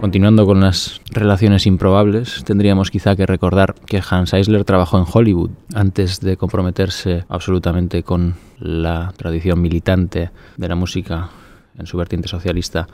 Continuando 0.00 0.46
con 0.46 0.60
las 0.60 1.02
relaciones 1.10 1.66
improbables, 1.66 2.42
tendríamos 2.44 2.90
quizá 2.90 3.16
que 3.16 3.26
recordar 3.26 3.74
que 3.74 4.02
Hans 4.08 4.32
Eisler 4.32 4.64
trabajó 4.64 4.96
en 4.96 5.04
Hollywood 5.06 5.50
antes 5.74 6.20
de 6.20 6.38
comprometerse 6.38 7.24
absolutamente 7.28 8.02
con 8.02 8.34
la 8.58 9.12
tradición 9.18 9.60
militante 9.60 10.30
de 10.56 10.68
la 10.68 10.74
música 10.74 11.28
en 11.78 11.86
su 11.86 11.98
vertiente 11.98 12.28
socialista. 12.28 12.88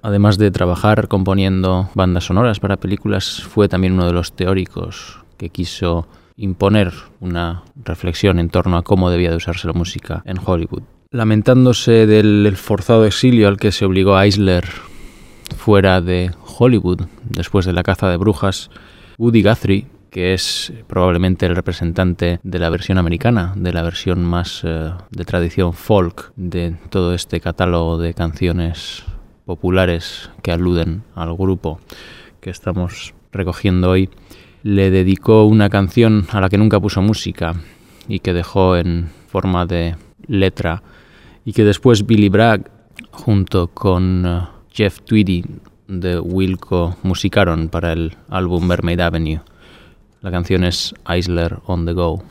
Además 0.00 0.38
de 0.38 0.50
trabajar 0.50 1.06
componiendo 1.06 1.90
bandas 1.94 2.24
sonoras 2.24 2.60
para 2.60 2.78
películas, 2.78 3.42
fue 3.42 3.68
también 3.68 3.92
uno 3.92 4.06
de 4.06 4.14
los 4.14 4.32
teóricos 4.32 5.20
que 5.36 5.50
quiso 5.50 6.08
imponer 6.36 6.94
una 7.20 7.62
reflexión 7.76 8.38
en 8.38 8.48
torno 8.48 8.78
a 8.78 8.82
cómo 8.82 9.10
debía 9.10 9.30
de 9.30 9.36
usarse 9.36 9.66
la 9.66 9.74
música 9.74 10.22
en 10.24 10.38
Hollywood. 10.42 10.82
Lamentándose 11.10 12.06
del 12.06 12.56
forzado 12.56 13.04
exilio 13.04 13.48
al 13.48 13.58
que 13.58 13.70
se 13.70 13.84
obligó 13.84 14.16
a 14.16 14.24
Eisler 14.24 14.64
fuera 15.52 16.00
de 16.00 16.30
Hollywood 16.58 17.02
después 17.24 17.66
de 17.66 17.72
la 17.72 17.82
caza 17.82 18.08
de 18.08 18.16
brujas, 18.16 18.70
Woody 19.18 19.42
Guthrie, 19.42 19.86
que 20.10 20.34
es 20.34 20.72
probablemente 20.86 21.46
el 21.46 21.56
representante 21.56 22.38
de 22.42 22.58
la 22.58 22.68
versión 22.68 22.98
americana, 22.98 23.54
de 23.56 23.72
la 23.72 23.82
versión 23.82 24.24
más 24.24 24.60
eh, 24.62 24.90
de 25.10 25.24
tradición 25.24 25.72
folk 25.72 26.32
de 26.36 26.76
todo 26.90 27.14
este 27.14 27.40
catálogo 27.40 27.96
de 27.96 28.12
canciones 28.12 29.04
populares 29.46 30.30
que 30.42 30.52
aluden 30.52 31.02
al 31.14 31.34
grupo 31.34 31.80
que 32.40 32.50
estamos 32.50 33.14
recogiendo 33.32 33.90
hoy, 33.90 34.10
le 34.62 34.90
dedicó 34.90 35.44
una 35.44 35.70
canción 35.70 36.26
a 36.30 36.40
la 36.40 36.48
que 36.48 36.58
nunca 36.58 36.78
puso 36.78 37.00
música 37.00 37.54
y 38.06 38.18
que 38.18 38.34
dejó 38.34 38.76
en 38.76 39.10
forma 39.28 39.64
de 39.66 39.96
letra 40.26 40.82
y 41.44 41.52
que 41.52 41.64
después 41.64 42.06
Billy 42.06 42.28
Bragg 42.28 42.70
junto 43.10 43.68
con 43.68 44.24
eh, 44.26 44.40
Jeff 44.72 45.00
Tweedy 45.00 45.44
de 45.86 46.18
Wilco 46.18 46.96
musicaron 47.02 47.68
para 47.68 47.92
el 47.92 48.16
álbum 48.30 48.66
Mermaid 48.66 49.00
Avenue. 49.00 49.40
La 50.22 50.30
canción 50.30 50.64
es 50.64 50.94
Eisler 51.06 51.58
on 51.66 51.84
the 51.84 51.92
Go. 51.92 52.22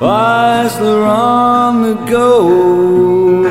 Eisler 0.00 1.02
on 1.02 1.82
the 1.82 1.94
go, 2.10 3.42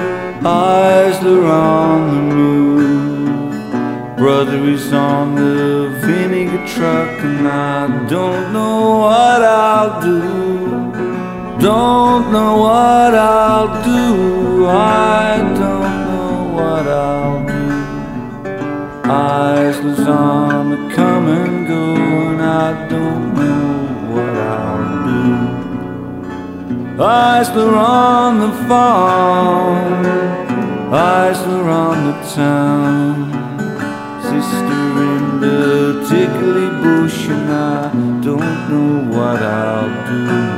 Eisler 0.43 1.43
on 1.45 2.07
the 2.07 2.35
move. 2.35 4.17
Brother 4.17 4.63
is 4.69 4.93
on 4.93 5.35
the 5.35 5.89
vinegar 6.05 6.65
truck, 6.65 7.19
and 7.21 7.47
I 7.47 8.07
don't 8.07 8.53
know 8.53 8.99
what 8.99 9.41
I'll 9.41 10.01
do. 10.01 10.36
Don't 11.59 12.31
know 12.31 12.57
what 12.57 13.15
I'll 13.15 13.83
do. 13.83 14.67
I 14.67 15.37
don't 15.37 16.05
know 16.05 16.53
what 16.53 16.87
I'll 16.87 17.45
do. 17.47 19.09
Eyes 19.09 19.77
Eisler's 19.77 20.07
on 20.07 20.69
the 20.69 20.95
come 20.95 21.27
and 21.27 21.67
go, 21.67 21.95
and 21.95 22.41
I 22.41 22.87
don't 22.87 23.33
know 23.33 24.13
what 24.13 24.35
I'll 24.37 25.05
do. 25.07 25.57
Eisler 27.01 27.73
on 27.75 28.39
the 28.39 28.51
farm, 28.67 30.05
Eisler 30.91 31.65
on 31.65 31.97
the 32.05 32.17
town, 32.35 33.56
sister 34.41 34.83
in 35.15 35.39
the 35.41 36.05
tickly 36.09 36.67
bush, 36.81 37.27
and 37.29 37.49
I 37.49 37.91
don't 38.21 38.59
know 38.71 39.17
what 39.17 39.41
I'll 39.41 39.89
do. 40.11 40.57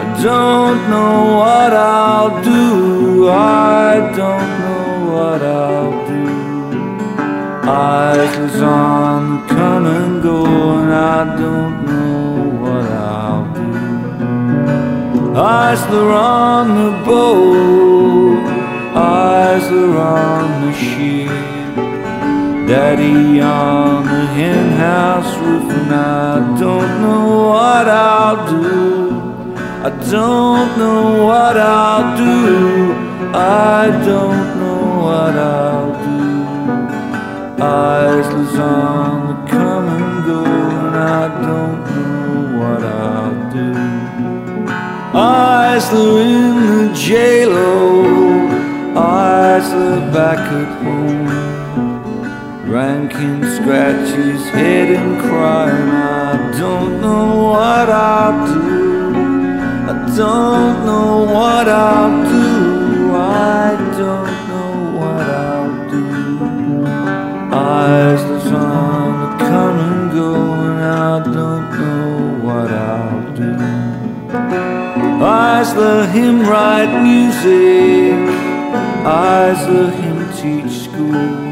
I 0.00 0.22
don't 0.22 0.90
know 0.90 1.36
what 1.38 1.72
I'll 1.72 2.42
do. 2.42 3.28
I 3.28 4.12
don't 4.16 4.50
know 4.64 5.12
what 5.12 5.42
I'll 5.42 5.92
do. 6.06 6.28
Eyes 7.68 8.18
Eisler's 8.18 8.62
on 8.62 9.46
come 9.48 9.86
and 9.86 10.22
go, 10.22 10.46
and 10.78 10.92
I 10.92 11.36
don't 11.36 11.84
know 11.84 12.62
what 12.62 12.86
I'll 12.90 13.52
do. 13.54 13.70
Eisler 15.34 16.10
on 16.14 16.66
the 16.80 16.92
boat, 17.04 18.42
Eisler 18.94 19.98
on 20.00 20.66
the 20.66 20.72
ship, 20.72 21.47
Daddy 22.68 23.40
on 23.40 24.04
the 24.04 24.26
hen 24.36 24.72
house 24.72 25.34
roof, 25.38 25.72
and 25.72 25.90
I 25.90 26.60
don't 26.60 27.00
know 27.00 27.48
what 27.48 27.88
I'll 27.88 28.46
do. 28.50 29.08
I 29.56 29.90
don't 30.10 30.76
know 30.76 31.24
what 31.24 31.56
I'll 31.56 32.14
do. 32.18 32.92
I 33.34 33.86
don't 34.04 34.44
know 34.60 34.82
what 35.06 35.34
I'll 35.34 35.92
do. 36.10 36.24
Eisler's 37.64 38.58
on 38.58 39.28
the 39.28 39.50
come 39.50 39.88
and 39.88 40.26
go, 40.26 40.44
and 40.44 40.94
I 40.94 41.24
don't 41.46 41.80
know 41.94 42.58
what 42.60 42.82
I'll 42.84 43.38
do. 43.50 43.72
Eisler 45.16 46.20
in 46.20 46.54
the 46.76 46.94
jail-o, 46.94 47.72
Eisler 48.94 50.12
back 50.12 50.40
at 50.52 50.82
home. 50.82 51.27
Rankin 52.68 53.42
scratch 53.56 54.10
his 54.10 54.46
head 54.50 54.90
and 54.90 55.18
cry, 55.22 55.70
and 55.70 55.90
I 55.90 56.58
don't 56.58 57.00
know 57.00 57.44
what 57.44 57.88
I'll 57.88 58.46
do. 58.46 59.14
I 59.88 60.14
don't 60.14 60.84
know 60.84 61.24
what 61.24 61.66
I'll 61.66 62.24
do. 62.28 63.14
I 63.14 63.74
don't 63.96 64.32
know 64.50 64.72
what 65.00 65.26
I'll 65.30 65.88
do. 65.88 66.84
Eisler's 67.56 68.52
on 68.52 69.12
the 69.22 69.44
come 69.46 69.78
and 69.88 70.12
go, 70.12 70.34
and 70.68 70.80
I 70.84 71.24
don't 71.24 71.66
know 71.80 72.44
what 72.46 72.70
I'll 72.70 73.34
do. 73.34 73.56
Eisler 75.24 76.06
him 76.12 76.42
write 76.42 77.02
music, 77.02 78.12
Eisler 79.06 79.90
him 79.90 80.18
teach 80.36 80.82
school. 80.82 81.47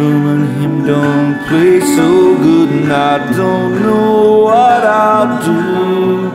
Truman 0.00 0.46
him 0.58 0.86
don't 0.86 1.46
play 1.46 1.78
so 1.78 2.34
good, 2.38 2.70
and 2.70 2.90
I 2.90 3.18
don't 3.36 3.82
know 3.82 4.44
what 4.44 4.82
I'll 4.82 5.44
do. 5.44 6.30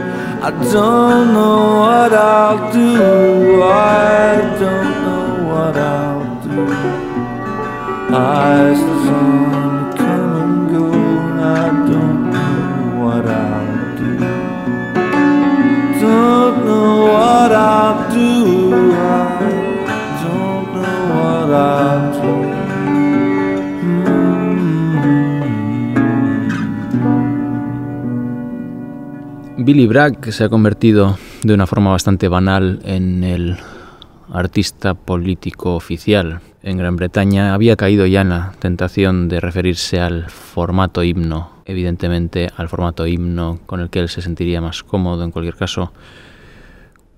I 0.48 0.52
don't 0.72 1.34
know 1.34 1.80
what 1.80 2.14
I'll 2.14 2.72
do. 2.72 3.64
I 3.64 4.36
don't 4.62 4.92
know 5.06 5.50
what 5.50 5.76
I'll 5.78 6.26
do. 6.44 6.62
Eisler's 8.14 9.10
on 9.18 9.55
Billy 29.66 29.88
Bragg 29.88 30.32
se 30.32 30.44
ha 30.44 30.50
convertido 30.50 31.18
de 31.42 31.52
una 31.56 31.66
forma 31.66 31.90
bastante 31.90 32.28
banal 32.28 32.82
en 32.86 33.24
el 33.24 33.58
artista 34.32 34.94
político 34.94 35.74
oficial 35.74 36.42
en 36.62 36.78
Gran 36.78 36.96
Bretaña. 36.96 37.52
Había 37.56 37.76
caído 37.76 38.06
ya 38.06 38.22
en 38.22 38.30
la 38.30 38.54
tentación 38.60 39.28
de 39.28 39.40
referirse 39.40 40.00
al 40.00 40.30
formato 40.30 41.02
himno, 41.02 41.50
evidentemente 41.66 42.52
al 42.56 42.70
formato 42.70 43.08
himno 43.08 43.58
con 43.66 43.80
el 43.80 43.90
que 43.90 44.02
él 44.02 44.10
se 44.10 44.22
sentiría 44.22 44.62
más 44.62 44.84
cómodo 44.84 45.24
en 45.24 45.32
cualquier 45.32 45.56
caso, 45.56 45.94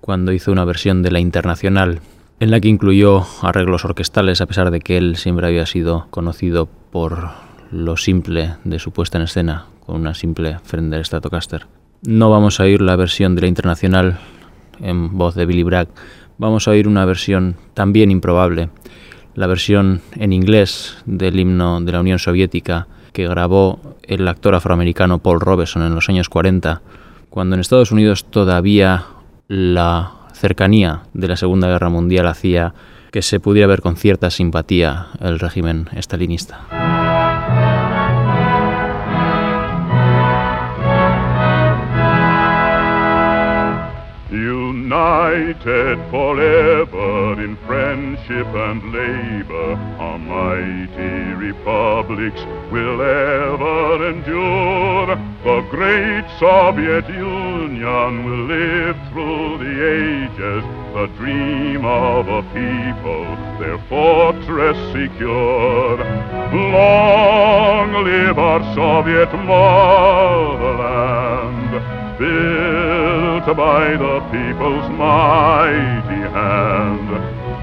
cuando 0.00 0.32
hizo 0.32 0.50
una 0.50 0.64
versión 0.64 1.02
de 1.02 1.10
la 1.10 1.20
Internacional 1.20 2.00
en 2.40 2.50
la 2.50 2.60
que 2.60 2.68
incluyó 2.68 3.26
arreglos 3.42 3.84
orquestales 3.84 4.40
a 4.40 4.46
pesar 4.46 4.70
de 4.70 4.80
que 4.80 4.96
él 4.96 5.16
siempre 5.16 5.46
había 5.46 5.66
sido 5.66 6.06
conocido 6.08 6.66
por 6.66 7.28
lo 7.70 7.98
simple 7.98 8.54
de 8.64 8.78
su 8.78 8.90
puesta 8.90 9.18
en 9.18 9.24
escena 9.24 9.66
con 9.84 9.96
una 9.96 10.14
simple 10.14 10.58
Fender 10.64 11.04
Stratocaster. 11.04 11.66
No 12.02 12.30
vamos 12.30 12.60
a 12.60 12.62
oír 12.62 12.80
la 12.80 12.94
versión 12.94 13.34
de 13.34 13.42
la 13.42 13.48
Internacional 13.48 14.18
en 14.80 15.18
voz 15.18 15.34
de 15.34 15.46
Billy 15.46 15.64
Bragg, 15.64 15.88
vamos 16.38 16.68
a 16.68 16.70
oír 16.70 16.86
una 16.86 17.04
versión 17.04 17.56
también 17.74 18.12
improbable, 18.12 18.70
la 19.34 19.48
versión 19.48 20.00
en 20.14 20.32
inglés 20.32 20.96
del 21.06 21.40
himno 21.40 21.80
de 21.80 21.92
la 21.92 22.00
Unión 22.00 22.20
Soviética 22.20 22.86
que 23.12 23.26
grabó 23.26 23.96
el 24.04 24.28
actor 24.28 24.54
afroamericano 24.54 25.18
Paul 25.18 25.40
Robeson 25.40 25.82
en 25.82 25.94
los 25.94 26.08
años 26.08 26.28
40, 26.28 26.82
cuando 27.30 27.54
en 27.54 27.60
Estados 27.60 27.90
Unidos 27.90 28.24
todavía 28.30 29.06
la 29.48 30.12
cercanía 30.32 31.02
de 31.14 31.26
la 31.26 31.36
Segunda 31.36 31.66
Guerra 31.66 31.88
Mundial 31.88 32.28
hacía 32.28 32.74
que 33.10 33.22
se 33.22 33.40
pudiera 33.40 33.66
ver 33.66 33.80
con 33.80 33.96
cierta 33.96 34.30
simpatía 34.30 35.08
el 35.20 35.40
régimen 35.40 35.88
estalinista. 35.96 37.07
United 44.88 45.98
forever 46.10 47.38
in 47.44 47.54
friendship 47.66 48.46
and 48.46 48.82
labor. 48.90 49.76
Our 50.00 50.18
mighty 50.18 51.34
republics 51.34 52.40
will 52.72 53.02
ever 53.02 54.08
endure. 54.08 55.14
The 55.44 55.60
great 55.70 56.24
Soviet 56.40 57.06
Union 57.06 58.24
will 58.24 58.44
live 58.46 58.96
through 59.10 59.58
the 59.58 59.74
ages, 60.00 60.64
the 60.94 61.06
dream 61.18 61.84
of 61.84 62.28
a 62.28 62.42
people, 62.56 63.26
their 63.60 63.78
fortress 63.90 64.78
secure. 64.92 65.98
Long 66.54 67.92
live 68.04 68.38
our 68.38 68.62
Soviet 68.74 69.30
motherland, 69.44 70.88
built 72.18 73.56
by 73.56 73.96
the 73.96 74.18
people's 74.32 74.90
mighty 74.90 76.22
hand. 76.34 77.08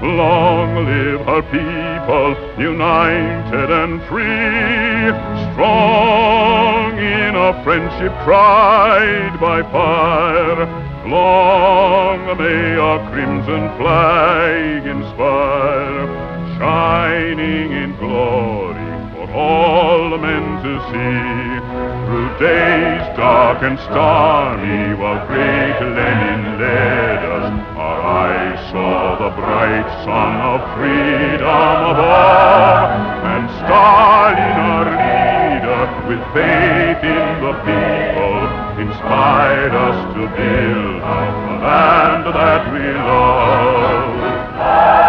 Long 0.02 0.74
live 0.86 1.20
her 1.26 1.42
people, 1.52 2.34
united 2.58 3.70
and 3.70 4.00
free, 4.08 5.12
strong 5.52 6.96
in 6.98 7.34
a 7.34 7.62
friendship 7.64 8.12
tried 8.24 9.38
by 9.40 9.62
fire. 9.70 10.66
Long 11.06 12.38
may 12.38 12.76
our 12.76 13.10
crimson 13.10 13.76
flag 13.78 14.86
inspire, 14.86 16.06
shining 16.58 17.72
in 17.72 17.96
glory 17.96 18.76
for 19.14 19.32
all 19.32 20.16
men 20.18 20.62
to 20.62 20.80
see. 20.90 21.55
Through 22.06 22.38
days 22.38 23.02
dark 23.16 23.64
and 23.64 23.76
stormy, 23.80 24.94
while 24.94 25.26
great 25.26 25.80
Lenin 25.82 26.60
led 26.60 27.18
us, 27.18 27.50
our 27.74 28.00
eyes 28.00 28.70
saw 28.70 29.18
the 29.18 29.30
bright 29.34 29.88
sun 30.04 30.36
of 30.38 30.62
freedom 30.78 31.82
above, 31.90 32.90
and 33.26 33.50
Stalin, 33.58 34.54
our 34.70 34.86
leader, 34.86 35.82
with 36.06 36.22
faith 36.30 37.02
in 37.02 37.42
the 37.42 37.58
people, 37.66 38.38
inspired 38.86 39.74
us 39.74 39.98
to 40.14 40.30
build 40.38 41.02
the 41.02 41.58
land 41.58 42.22
that 42.24 42.70
we 42.72 42.86
love. 43.02 45.05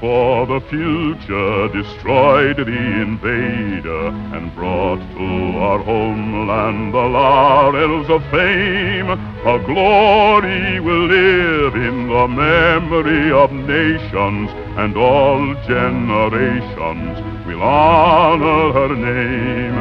For 0.00 0.46
the 0.46 0.60
future, 0.68 1.68
destroyed 1.68 2.56
the 2.56 3.02
invader, 3.02 4.08
and 4.36 4.54
brought 4.54 5.00
to 5.16 5.58
our 5.58 5.78
homeland 5.78 6.92
the 6.92 6.98
laurels 6.98 8.08
of 8.10 8.22
fame. 8.30 9.06
Her 9.46 9.58
glory 9.64 10.80
will 10.80 11.06
live 11.06 11.74
in 11.76 12.08
the 12.08 12.28
memory 12.28 13.32
of 13.32 13.52
nations, 13.52 14.50
and 14.76 14.96
all 14.96 15.54
generations 15.66 17.18
will 17.46 17.62
honor 17.62 18.72
her 18.72 18.94
name. 18.94 19.76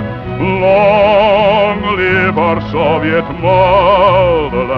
Long 0.61 1.81
live 1.97 2.37
our 2.37 2.61
Soviet 2.71 3.27
motherland, 3.41 4.75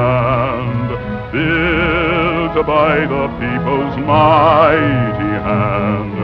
built 1.32 2.66
by 2.66 3.00
the 3.06 3.28
people's 3.40 3.98
mighty 4.06 5.27
hand. 5.48 6.18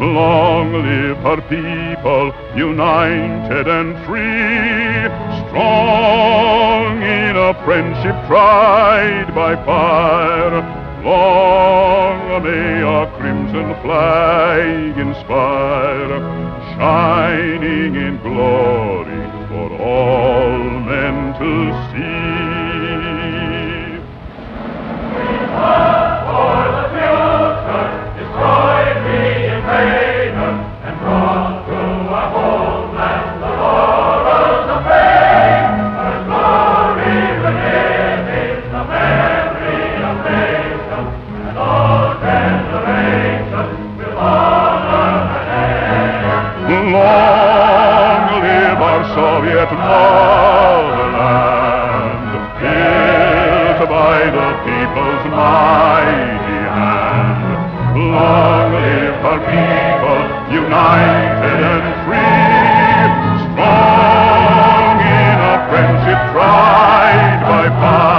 Long 0.00 0.72
live 0.72 1.18
her 1.18 1.40
people, 1.48 2.32
united 2.56 3.66
and 3.66 3.96
free, 4.06 5.08
strong 5.42 7.02
in 7.02 7.36
a 7.36 7.52
friendship 7.64 8.16
tried 8.28 9.34
by 9.34 9.56
fire. 9.64 10.62
Long 11.02 12.42
may 12.44 12.82
our 12.82 13.06
crimson 13.18 13.74
flag 13.82 14.98
inspire, 14.98 16.20
shining 16.76 17.96
in 17.96 18.18
glory 18.22 19.24
for 19.48 19.68
all 19.82 20.58
men 20.92 21.34
to 21.40 21.50
see. 21.90 22.28
Live 25.18 25.56
our 25.56 26.08
Soviet 26.28 26.87
motherland, 49.78 51.08
built 52.60 53.88
by 53.88 54.18
the 54.30 54.48
people's 54.64 55.24
hand. 55.34 55.97
Long 58.18 58.72
live 58.72 59.24
our 59.30 59.38
people, 59.46 60.22
united 60.52 61.60
and 61.70 61.86
free, 62.02 63.06
strong 63.46 64.96
in 64.98 65.36
a 65.38 65.54
friendship 65.70 66.20
tried 66.32 67.38
by 67.46 67.68
fire. 67.78 68.17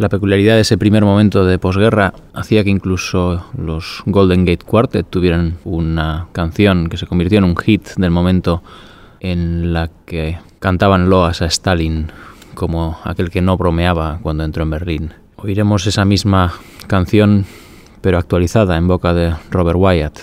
La 0.00 0.08
peculiaridad 0.08 0.54
de 0.54 0.62
ese 0.62 0.78
primer 0.78 1.04
momento 1.04 1.44
de 1.44 1.58
posguerra 1.58 2.14
hacía 2.32 2.64
que 2.64 2.70
incluso 2.70 3.44
los 3.54 4.02
Golden 4.06 4.46
Gate 4.46 4.64
Quartet 4.64 5.06
tuvieran 5.06 5.58
una 5.64 6.28
canción 6.32 6.88
que 6.88 6.96
se 6.96 7.06
convirtió 7.06 7.36
en 7.36 7.44
un 7.44 7.54
hit 7.54 7.86
del 7.98 8.10
momento 8.10 8.62
en 9.20 9.74
la 9.74 9.90
que 10.06 10.38
cantaban 10.58 11.10
loas 11.10 11.42
a 11.42 11.46
Stalin 11.48 12.06
como 12.54 12.98
aquel 13.04 13.28
que 13.28 13.42
no 13.42 13.58
bromeaba 13.58 14.20
cuando 14.22 14.42
entró 14.42 14.62
en 14.62 14.70
Berlín. 14.70 15.12
Oiremos 15.36 15.86
esa 15.86 16.06
misma 16.06 16.54
canción 16.86 17.44
pero 18.00 18.16
actualizada 18.16 18.78
en 18.78 18.88
boca 18.88 19.12
de 19.12 19.34
Robert 19.50 19.78
Wyatt, 19.78 20.18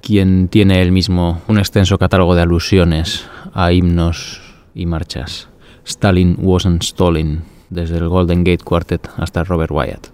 quien 0.00 0.48
tiene 0.48 0.80
él 0.80 0.90
mismo 0.90 1.42
un 1.48 1.58
extenso 1.58 1.98
catálogo 1.98 2.34
de 2.34 2.40
alusiones 2.40 3.28
a 3.52 3.72
himnos 3.72 4.40
y 4.74 4.86
marchas. 4.86 5.50
Stalin 5.84 6.34
wasn't 6.40 6.82
Stalin, 6.82 7.42
desde 7.70 7.98
el 7.98 8.08
Golden 8.08 8.44
Gate 8.44 8.64
Quartet 8.64 9.08
hasta 9.16 9.44
Robert 9.44 9.70
Wyatt. 9.70 10.10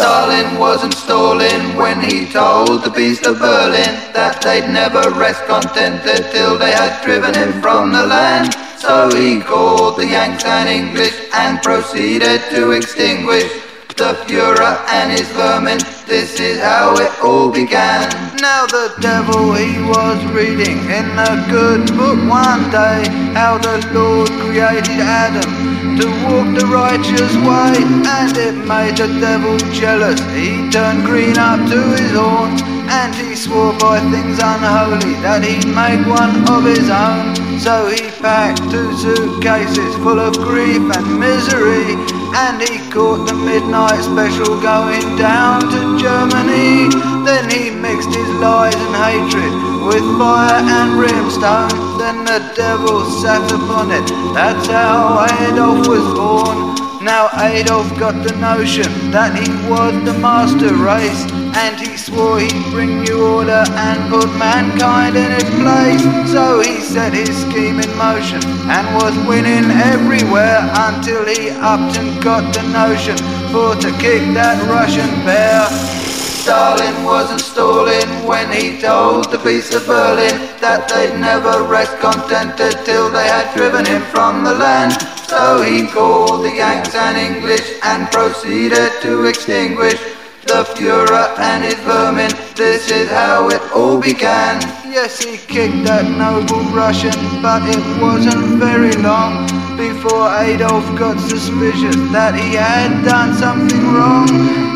Stalin 0.00 0.58
wasn't 0.58 0.94
stalling 0.94 1.76
when 1.76 2.00
he 2.00 2.26
told 2.26 2.84
the 2.84 2.90
beast 2.90 3.26
of 3.26 3.38
Berlin 3.38 3.98
that 4.14 4.40
they'd 4.42 4.68
never 4.72 5.10
rest 5.18 5.44
contented 5.46 6.30
till 6.32 6.56
they 6.58 6.72
had 6.72 7.02
driven 7.04 7.34
him 7.34 7.60
from 7.60 7.92
the 7.92 8.06
land. 8.06 8.54
So 8.78 9.10
he 9.14 9.40
called 9.40 9.96
the 9.96 10.06
Yanks 10.06 10.44
and 10.44 10.68
English 10.68 11.14
and 11.34 11.60
proceeded 11.62 12.40
to 12.50 12.70
extinguish 12.70 13.50
the 13.96 14.14
Fuhrer 14.26 14.76
and 14.90 15.10
his 15.10 15.28
vermin. 15.32 15.78
This 16.06 16.38
is 16.40 16.60
how 16.60 16.94
it 16.94 17.12
all 17.22 17.50
began. 17.50 18.08
Now 18.40 18.66
the 18.66 18.92
devil 19.00 19.54
he 19.54 19.80
was 19.82 20.18
reading 20.32 20.78
in 20.90 21.06
a 21.18 21.46
good 21.48 21.86
book 21.96 22.18
one 22.28 22.70
day 22.70 23.04
how 23.34 23.58
the 23.58 23.78
Lord 23.92 24.28
created 24.42 25.00
Adam 25.00 25.98
to 25.98 26.06
walk 26.24 26.48
the 26.58 26.66
righteous 26.66 27.34
way, 27.44 27.76
and 27.78 28.36
it 28.36 28.56
made 28.66 28.96
the 28.96 29.08
devil 29.20 29.58
jealous. 29.72 30.20
He 30.32 30.70
turned 30.70 31.04
green 31.04 31.36
up 31.38 31.60
to 31.68 31.80
his 31.96 32.12
horn, 32.12 32.58
and 32.88 33.14
he 33.14 33.36
swore 33.36 33.76
by 33.78 34.00
things 34.10 34.38
unholy 34.38 35.14
that 35.22 35.44
he'd 35.44 35.66
make 35.66 36.06
one 36.08 36.48
of 36.48 36.64
his 36.64 36.88
own. 36.88 37.60
So 37.60 37.88
he 37.88 38.10
packed 38.22 38.70
two 38.70 38.96
suitcases 38.96 39.94
full 39.96 40.18
of 40.18 40.34
grief 40.38 40.80
and 40.96 41.20
misery. 41.20 42.19
And 42.34 42.62
he 42.62 42.78
caught 42.90 43.26
the 43.26 43.34
midnight 43.34 44.02
special 44.02 44.60
going 44.60 45.16
down 45.16 45.60
to 45.60 45.98
Germany. 45.98 46.88
Then 47.24 47.50
he 47.50 47.70
mixed 47.70 48.14
his 48.14 48.28
lies 48.40 48.74
and 48.74 48.94
hatred 48.96 49.52
with 49.84 50.04
fire 50.18 50.62
and 50.62 50.96
brimstone. 50.96 51.98
Then 51.98 52.24
the 52.24 52.52
devil 52.56 53.04
sat 53.20 53.50
upon 53.52 53.90
it. 53.90 54.06
That's 54.34 54.66
how 54.66 55.26
Adolf 55.42 55.88
was 55.88 56.14
born. 56.14 56.79
Now 57.02 57.30
Adolf 57.40 57.88
got 57.98 58.12
the 58.22 58.36
notion 58.36 59.10
that 59.10 59.32
he 59.32 59.48
was 59.70 59.94
the 60.04 60.12
master 60.20 60.74
race 60.76 61.24
and 61.56 61.80
he 61.80 61.96
swore 61.96 62.38
he'd 62.38 62.70
bring 62.70 63.00
new 63.00 63.24
order 63.24 63.64
and 63.66 64.10
put 64.12 64.28
mankind 64.36 65.16
in 65.16 65.32
its 65.32 65.48
place. 65.64 66.04
So 66.30 66.60
he 66.60 66.78
set 66.80 67.14
his 67.14 67.34
scheme 67.40 67.80
in 67.80 67.88
motion 67.96 68.44
and 68.68 68.84
was 69.00 69.16
winning 69.26 69.70
everywhere 69.70 70.60
until 70.76 71.24
he 71.24 71.48
upped 71.48 71.96
and 71.96 72.22
got 72.22 72.52
the 72.52 72.68
notion 72.68 73.16
for 73.48 73.74
to 73.76 73.90
kick 73.98 74.20
that 74.36 74.60
Russian 74.68 75.08
bear. 75.24 76.09
Stalin 76.40 77.04
wasn't 77.04 77.42
stalling 77.42 78.08
when 78.26 78.50
he 78.50 78.80
told 78.80 79.30
the 79.30 79.36
beast 79.44 79.74
of 79.74 79.86
Berlin 79.86 80.40
that 80.60 80.88
they'd 80.88 81.20
never 81.20 81.64
rest 81.64 81.98
contented 82.00 82.82
till 82.86 83.10
they 83.10 83.28
had 83.28 83.54
driven 83.54 83.84
him 83.84 84.00
from 84.04 84.42
the 84.42 84.54
land. 84.54 84.92
So 85.28 85.60
he 85.60 85.86
called 85.86 86.44
the 86.44 86.54
Yanks 86.56 86.94
and 86.94 87.18
English 87.18 87.78
and 87.82 88.10
proceeded 88.10 88.90
to 89.02 89.26
extinguish 89.26 90.00
the 90.46 90.64
Fuhrer 90.72 91.38
and 91.38 91.62
his 91.62 91.78
vermin. 91.80 92.32
This 92.56 92.90
is 92.90 93.10
how 93.10 93.50
it 93.50 93.60
all 93.74 94.00
began. 94.00 94.62
Yes, 94.88 95.22
he 95.22 95.36
kicked 95.36 95.84
that 95.84 96.08
noble 96.08 96.64
Russian, 96.72 97.20
but 97.42 97.62
it 97.68 97.84
wasn't 98.00 98.56
very 98.56 98.92
long 98.92 99.59
before 99.80 100.28
Adolf 100.44 100.84
got 100.98 101.16
suspicious 101.18 101.96
that 102.12 102.36
he 102.36 102.52
had 102.52 103.02
done 103.02 103.32
something 103.34 103.80
wrong. 103.96 104.28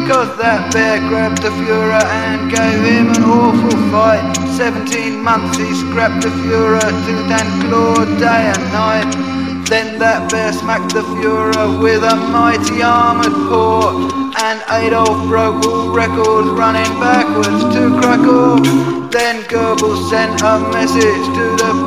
Cause 0.09 0.33
that 0.41 0.73
bear 0.73 0.97
grabbed 1.09 1.43
the 1.43 1.53
Fuhrer 1.61 2.01
and 2.25 2.49
gave 2.49 2.81
him 2.89 3.13
an 3.13 3.23
awful 3.23 3.77
fight. 3.93 4.25
17 4.57 5.21
months 5.21 5.59
he 5.59 5.69
scrapped 5.75 6.25
the 6.25 6.33
Fuhrer 6.41 6.89
tooth 7.05 7.31
and 7.41 7.51
claw 7.69 8.01
day 8.17 8.49
and 8.49 8.65
night. 8.73 9.13
Then 9.69 9.99
that 9.99 10.31
bear 10.31 10.53
smacked 10.53 10.95
the 10.95 11.03
Fuhrer 11.03 11.69
with 11.85 12.03
a 12.03 12.17
mighty 12.33 12.81
armoured 12.83 13.37
paw. 13.49 14.09
And 14.41 14.59
Adolf 14.73 15.29
broke 15.29 15.65
all 15.69 15.93
records 15.93 16.49
running 16.57 16.93
backwards 16.97 17.63
to 17.77 17.93
Krakow. 18.01 18.57
Then 19.13 19.45
Goebbels 19.53 20.09
sent 20.09 20.41
a 20.41 20.59
message 20.73 21.25
to 21.37 21.45
the 21.61 21.84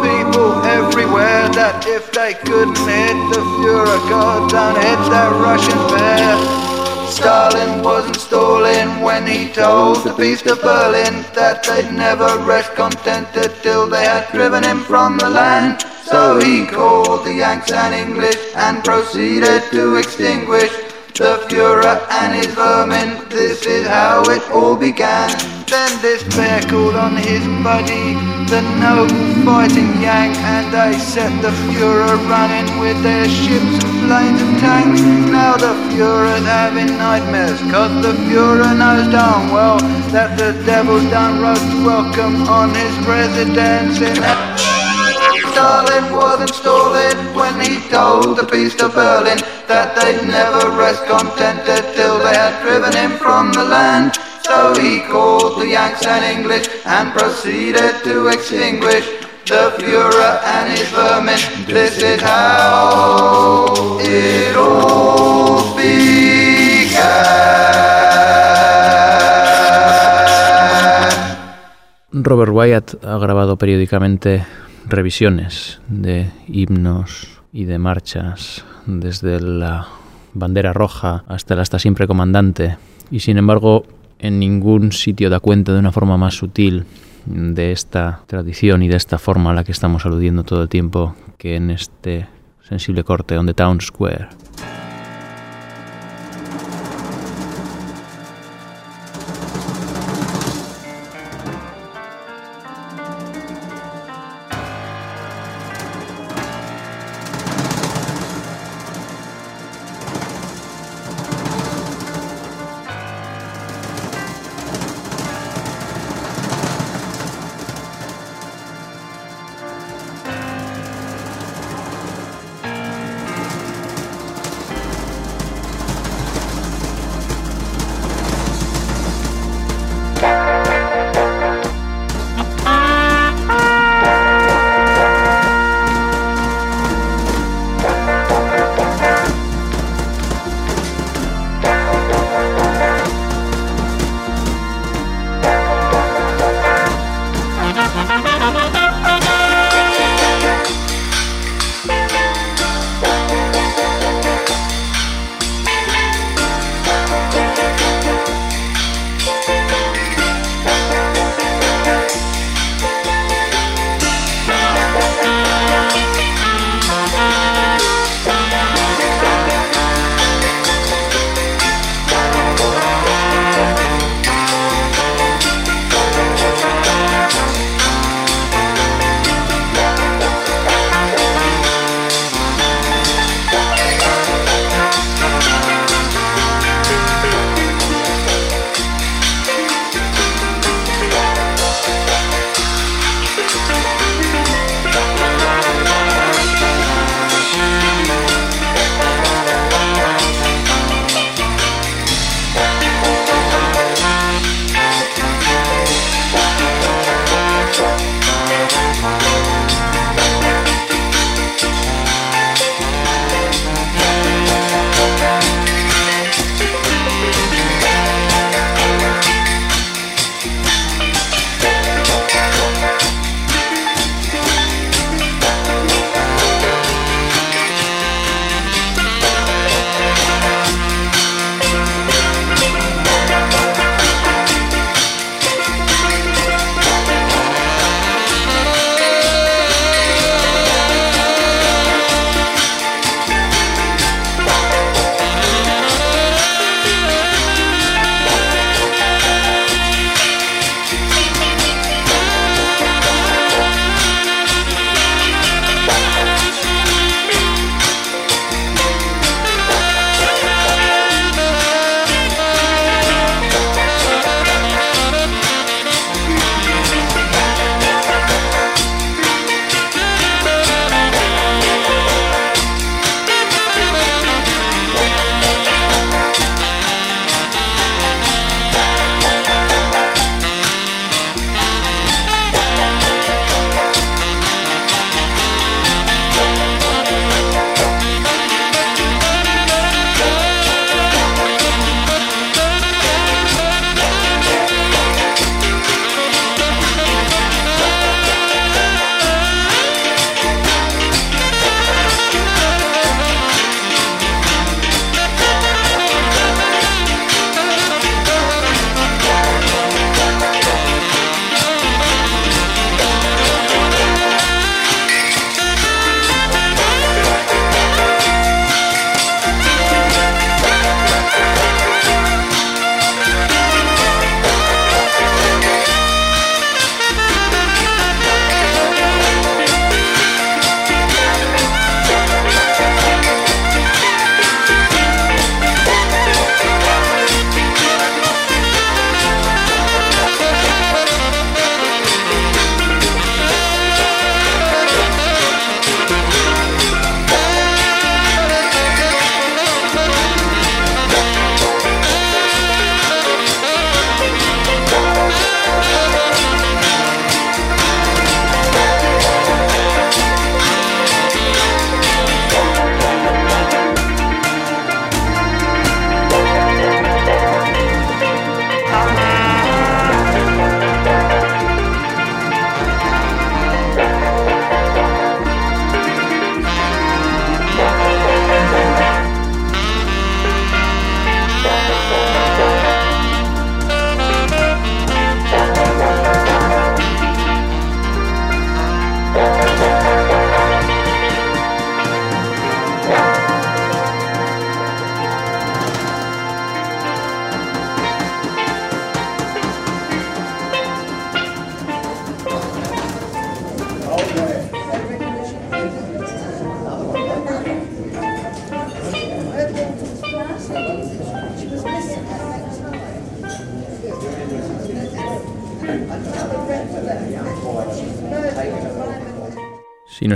everywhere 0.65 1.49
that 1.49 1.85
if 1.87 2.11
they 2.11 2.33
couldn't 2.33 2.77
hit 2.77 3.17
the 3.33 3.41
Fuhrer, 3.57 3.99
God 4.09 4.49
don't 4.49 4.75
hit 4.75 5.01
that 5.11 5.31
Russian 5.41 5.79
bear. 5.91 6.67
Stalin 7.07 7.81
wasn't 7.83 8.17
stalling 8.17 9.01
when 9.01 9.25
he 9.25 9.51
told 9.51 10.03
the 10.03 10.13
beast 10.13 10.45
of 10.45 10.61
Berlin 10.61 11.25
that 11.33 11.63
they'd 11.63 11.91
never 11.91 12.37
rest 12.45 12.75
contented 12.75 13.51
till 13.63 13.87
they 13.87 14.03
had 14.03 14.29
driven 14.31 14.63
him 14.63 14.79
from 14.81 15.17
the 15.17 15.29
land. 15.29 15.81
So 16.03 16.39
he 16.39 16.65
called 16.65 17.25
the 17.25 17.33
Yanks 17.33 17.71
and 17.71 17.93
English 17.93 18.37
and 18.55 18.83
proceeded 18.83 19.63
to 19.71 19.95
extinguish 19.95 20.71
the 21.17 21.41
Fuhrer 21.49 21.97
and 22.11 22.35
his 22.35 22.53
vermin. 22.53 23.27
This 23.29 23.65
is 23.65 23.87
how 23.87 24.23
it 24.29 24.43
all 24.51 24.75
began. 24.75 25.29
Then 25.65 26.01
this 26.01 26.23
bear 26.35 26.61
called 26.61 26.95
on 26.95 27.15
his 27.17 27.43
buddy, 27.63 28.13
the 28.47 28.61
noble 28.79 29.43
fighting 29.43 30.01
Yank, 30.01 30.35
and 30.37 30.71
they 30.71 30.97
set 30.97 31.31
the 31.41 31.51
Fuhrer 31.67 32.15
running 32.29 32.79
with 32.79 33.01
their 33.03 33.27
ships 33.27 33.83
and 33.83 33.93
planes 34.07 34.41
and 34.41 34.57
tanks. 34.59 35.01
Now 35.31 35.57
the 35.57 35.73
Fuhrer's 35.91 36.45
having 36.45 36.97
nightmares, 36.97 37.59
cause 37.71 37.93
the 38.01 38.13
Fuhrer 38.23 38.71
knows 38.77 39.11
darn 39.11 39.51
well 39.51 39.79
that 40.15 40.37
the 40.39 40.51
devil's 40.65 41.03
done 41.09 41.41
roast 41.41 41.67
welcome 41.83 42.47
on 42.47 42.69
his 42.73 42.95
residence 43.05 43.99
in 43.99 44.15
Stalin 45.51 46.13
wasn't 46.13 46.53
stalling 46.53 47.17
when 47.35 47.59
he 47.59 47.81
told 47.89 48.37
the 48.37 48.47
beast 48.49 48.81
of 48.81 48.93
Berlin 48.93 49.39
that 49.67 49.95
they'd 49.95 50.25
never 50.27 50.71
rest 50.77 51.03
contented 51.05 51.83
till 51.95 52.19
they 52.19 52.35
had 52.35 52.61
driven 52.61 52.93
him 52.93 53.17
from 53.17 53.51
the 53.51 53.63
land. 53.63 54.17
So 54.47 54.73
he 54.79 55.01
called 55.11 55.59
the 55.59 55.67
Yanks 55.67 56.07
and 56.07 56.23
English 56.23 56.69
and 56.85 57.11
proceeded 57.11 58.01
to 58.03 58.27
extinguish 58.29 59.03
the 59.45 59.75
Fuhrer 59.75 60.39
and 60.43 60.71
his 60.71 60.87
vermin. 60.91 61.39
This 61.67 62.01
is 62.01 62.21
how 62.21 63.99
it 63.99 64.55
all 64.55 65.75
began. 65.75 67.27
Robert 72.11 72.51
Wyatt 72.51 73.03
ha 73.03 73.17
grabado 73.17 73.57
periódicamente 73.57 74.45
revisiones 74.87 75.81
de 75.89 76.31
himnos 76.47 77.27
y 77.51 77.65
de 77.65 77.77
marchas 77.79 78.63
desde 78.85 79.41
la 79.41 79.87
bandera 80.33 80.71
roja 80.71 81.25
hasta 81.27 81.53
el 81.53 81.59
hasta 81.59 81.79
siempre 81.79 82.07
comandante 82.07 82.77
y 83.11 83.19
sin 83.19 83.37
embargo 83.37 83.85
en 84.19 84.39
ningún 84.39 84.91
sitio 84.91 85.29
da 85.29 85.39
cuenta 85.39 85.73
de 85.73 85.79
una 85.79 85.91
forma 85.91 86.17
más 86.17 86.35
sutil 86.35 86.85
de 87.25 87.71
esta 87.71 88.21
tradición 88.27 88.83
y 88.83 88.87
de 88.87 88.95
esta 88.95 89.17
forma 89.17 89.51
a 89.51 89.53
la 89.53 89.63
que 89.63 89.71
estamos 89.71 90.05
aludiendo 90.05 90.43
todo 90.43 90.63
el 90.63 90.69
tiempo 90.69 91.15
que 91.37 91.55
en 91.55 91.71
este 91.71 92.27
sensible 92.67 93.03
corte 93.03 93.37
on 93.37 93.45
the 93.45 93.53
Town 93.53 93.81
Square. 93.81 94.29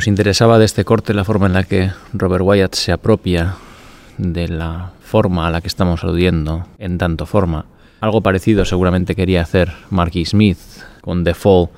Nos 0.02 0.08
interesaba 0.08 0.58
de 0.58 0.66
este 0.66 0.84
corte 0.84 1.14
la 1.14 1.24
forma 1.24 1.46
en 1.46 1.54
la 1.54 1.64
que 1.64 1.92
Robert 2.12 2.44
Wyatt 2.44 2.74
se 2.74 2.92
apropia 2.92 3.54
de 4.18 4.48
la 4.48 4.94
forma 5.00 5.46
a 5.46 5.52
la 5.52 5.62
que 5.62 5.68
estamos 5.68 6.04
aludiendo 6.04 6.66
en 6.80 6.98
tanto 6.98 7.28
forma. 7.28 7.66
Algo 8.00 8.22
parecido 8.22 8.66
seguramente 8.66 9.14
quería 9.14 9.44
hacer 9.44 9.72
Marky 9.92 10.26
Smith 10.26 10.58
con 11.02 11.24
The 11.24 11.36
Fall 11.36 11.70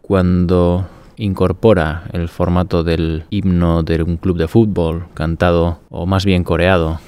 cuando 0.00 0.88
incorpora 1.18 2.04
el 2.14 2.30
formato 2.30 2.82
del 2.82 3.24
himno 3.28 3.82
de 3.82 4.02
un 4.02 4.16
club 4.16 4.38
de 4.38 4.48
fútbol 4.48 5.08
cantado 5.12 5.80
o 5.90 6.06
más 6.06 6.24
bien 6.24 6.44
coreado 6.44 6.98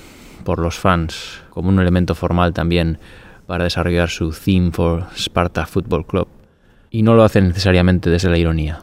por 0.44 0.58
los 0.58 0.78
fans 0.78 1.40
como 1.48 1.70
un 1.70 1.80
elemento 1.80 2.14
formal 2.14 2.52
también 2.52 2.98
para 3.46 3.64
desarrollar 3.64 4.10
su 4.10 4.32
theme 4.32 4.70
for 4.70 5.06
Sparta 5.16 5.64
Football 5.64 6.04
Club. 6.04 6.28
Y 6.90 7.00
no 7.04 7.14
lo 7.14 7.24
hace 7.24 7.40
necesariamente 7.40 8.10
desde 8.10 8.28
la 8.28 8.36
ironía. 8.36 8.82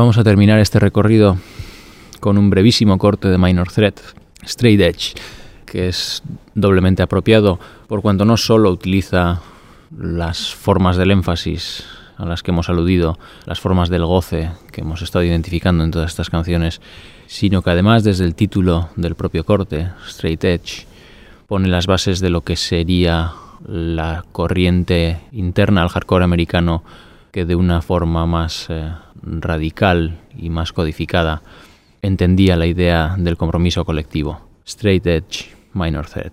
vamos 0.00 0.16
a 0.16 0.24
terminar 0.24 0.58
este 0.60 0.78
recorrido 0.78 1.36
con 2.20 2.38
un 2.38 2.48
brevísimo 2.48 2.96
corte 2.96 3.28
de 3.28 3.36
Minor 3.36 3.70
Threat, 3.70 4.00
Straight 4.42 4.80
Edge, 4.80 5.12
que 5.66 5.88
es 5.88 6.22
doblemente 6.54 7.02
apropiado 7.02 7.60
por 7.86 8.00
cuanto 8.00 8.24
no 8.24 8.38
solo 8.38 8.70
utiliza 8.70 9.42
las 9.94 10.54
formas 10.54 10.96
del 10.96 11.10
énfasis 11.10 11.84
a 12.16 12.24
las 12.24 12.42
que 12.42 12.50
hemos 12.50 12.70
aludido, 12.70 13.18
las 13.44 13.60
formas 13.60 13.90
del 13.90 14.06
goce 14.06 14.50
que 14.72 14.80
hemos 14.80 15.02
estado 15.02 15.22
identificando 15.22 15.84
en 15.84 15.90
todas 15.90 16.12
estas 16.12 16.30
canciones, 16.30 16.80
sino 17.26 17.60
que 17.60 17.68
además 17.68 18.02
desde 18.02 18.24
el 18.24 18.34
título 18.34 18.88
del 18.96 19.16
propio 19.16 19.44
corte, 19.44 19.90
Straight 20.08 20.42
Edge, 20.44 20.86
pone 21.46 21.68
las 21.68 21.86
bases 21.86 22.20
de 22.20 22.30
lo 22.30 22.40
que 22.40 22.56
sería 22.56 23.32
la 23.66 24.24
corriente 24.32 25.20
interna 25.30 25.82
al 25.82 25.90
hardcore 25.90 26.24
americano 26.24 26.84
que 27.32 27.44
de 27.44 27.54
una 27.54 27.82
forma 27.82 28.26
más 28.26 28.66
eh, 28.68 28.92
radical 29.22 30.20
y 30.36 30.50
más 30.50 30.72
codificada 30.72 31.42
entendía 32.02 32.56
la 32.56 32.66
idea 32.66 33.14
del 33.18 33.36
compromiso 33.36 33.84
colectivo. 33.84 34.40
Straight 34.66 35.06
Edge, 35.06 35.50
Minor 35.74 36.06
Threat. 36.06 36.32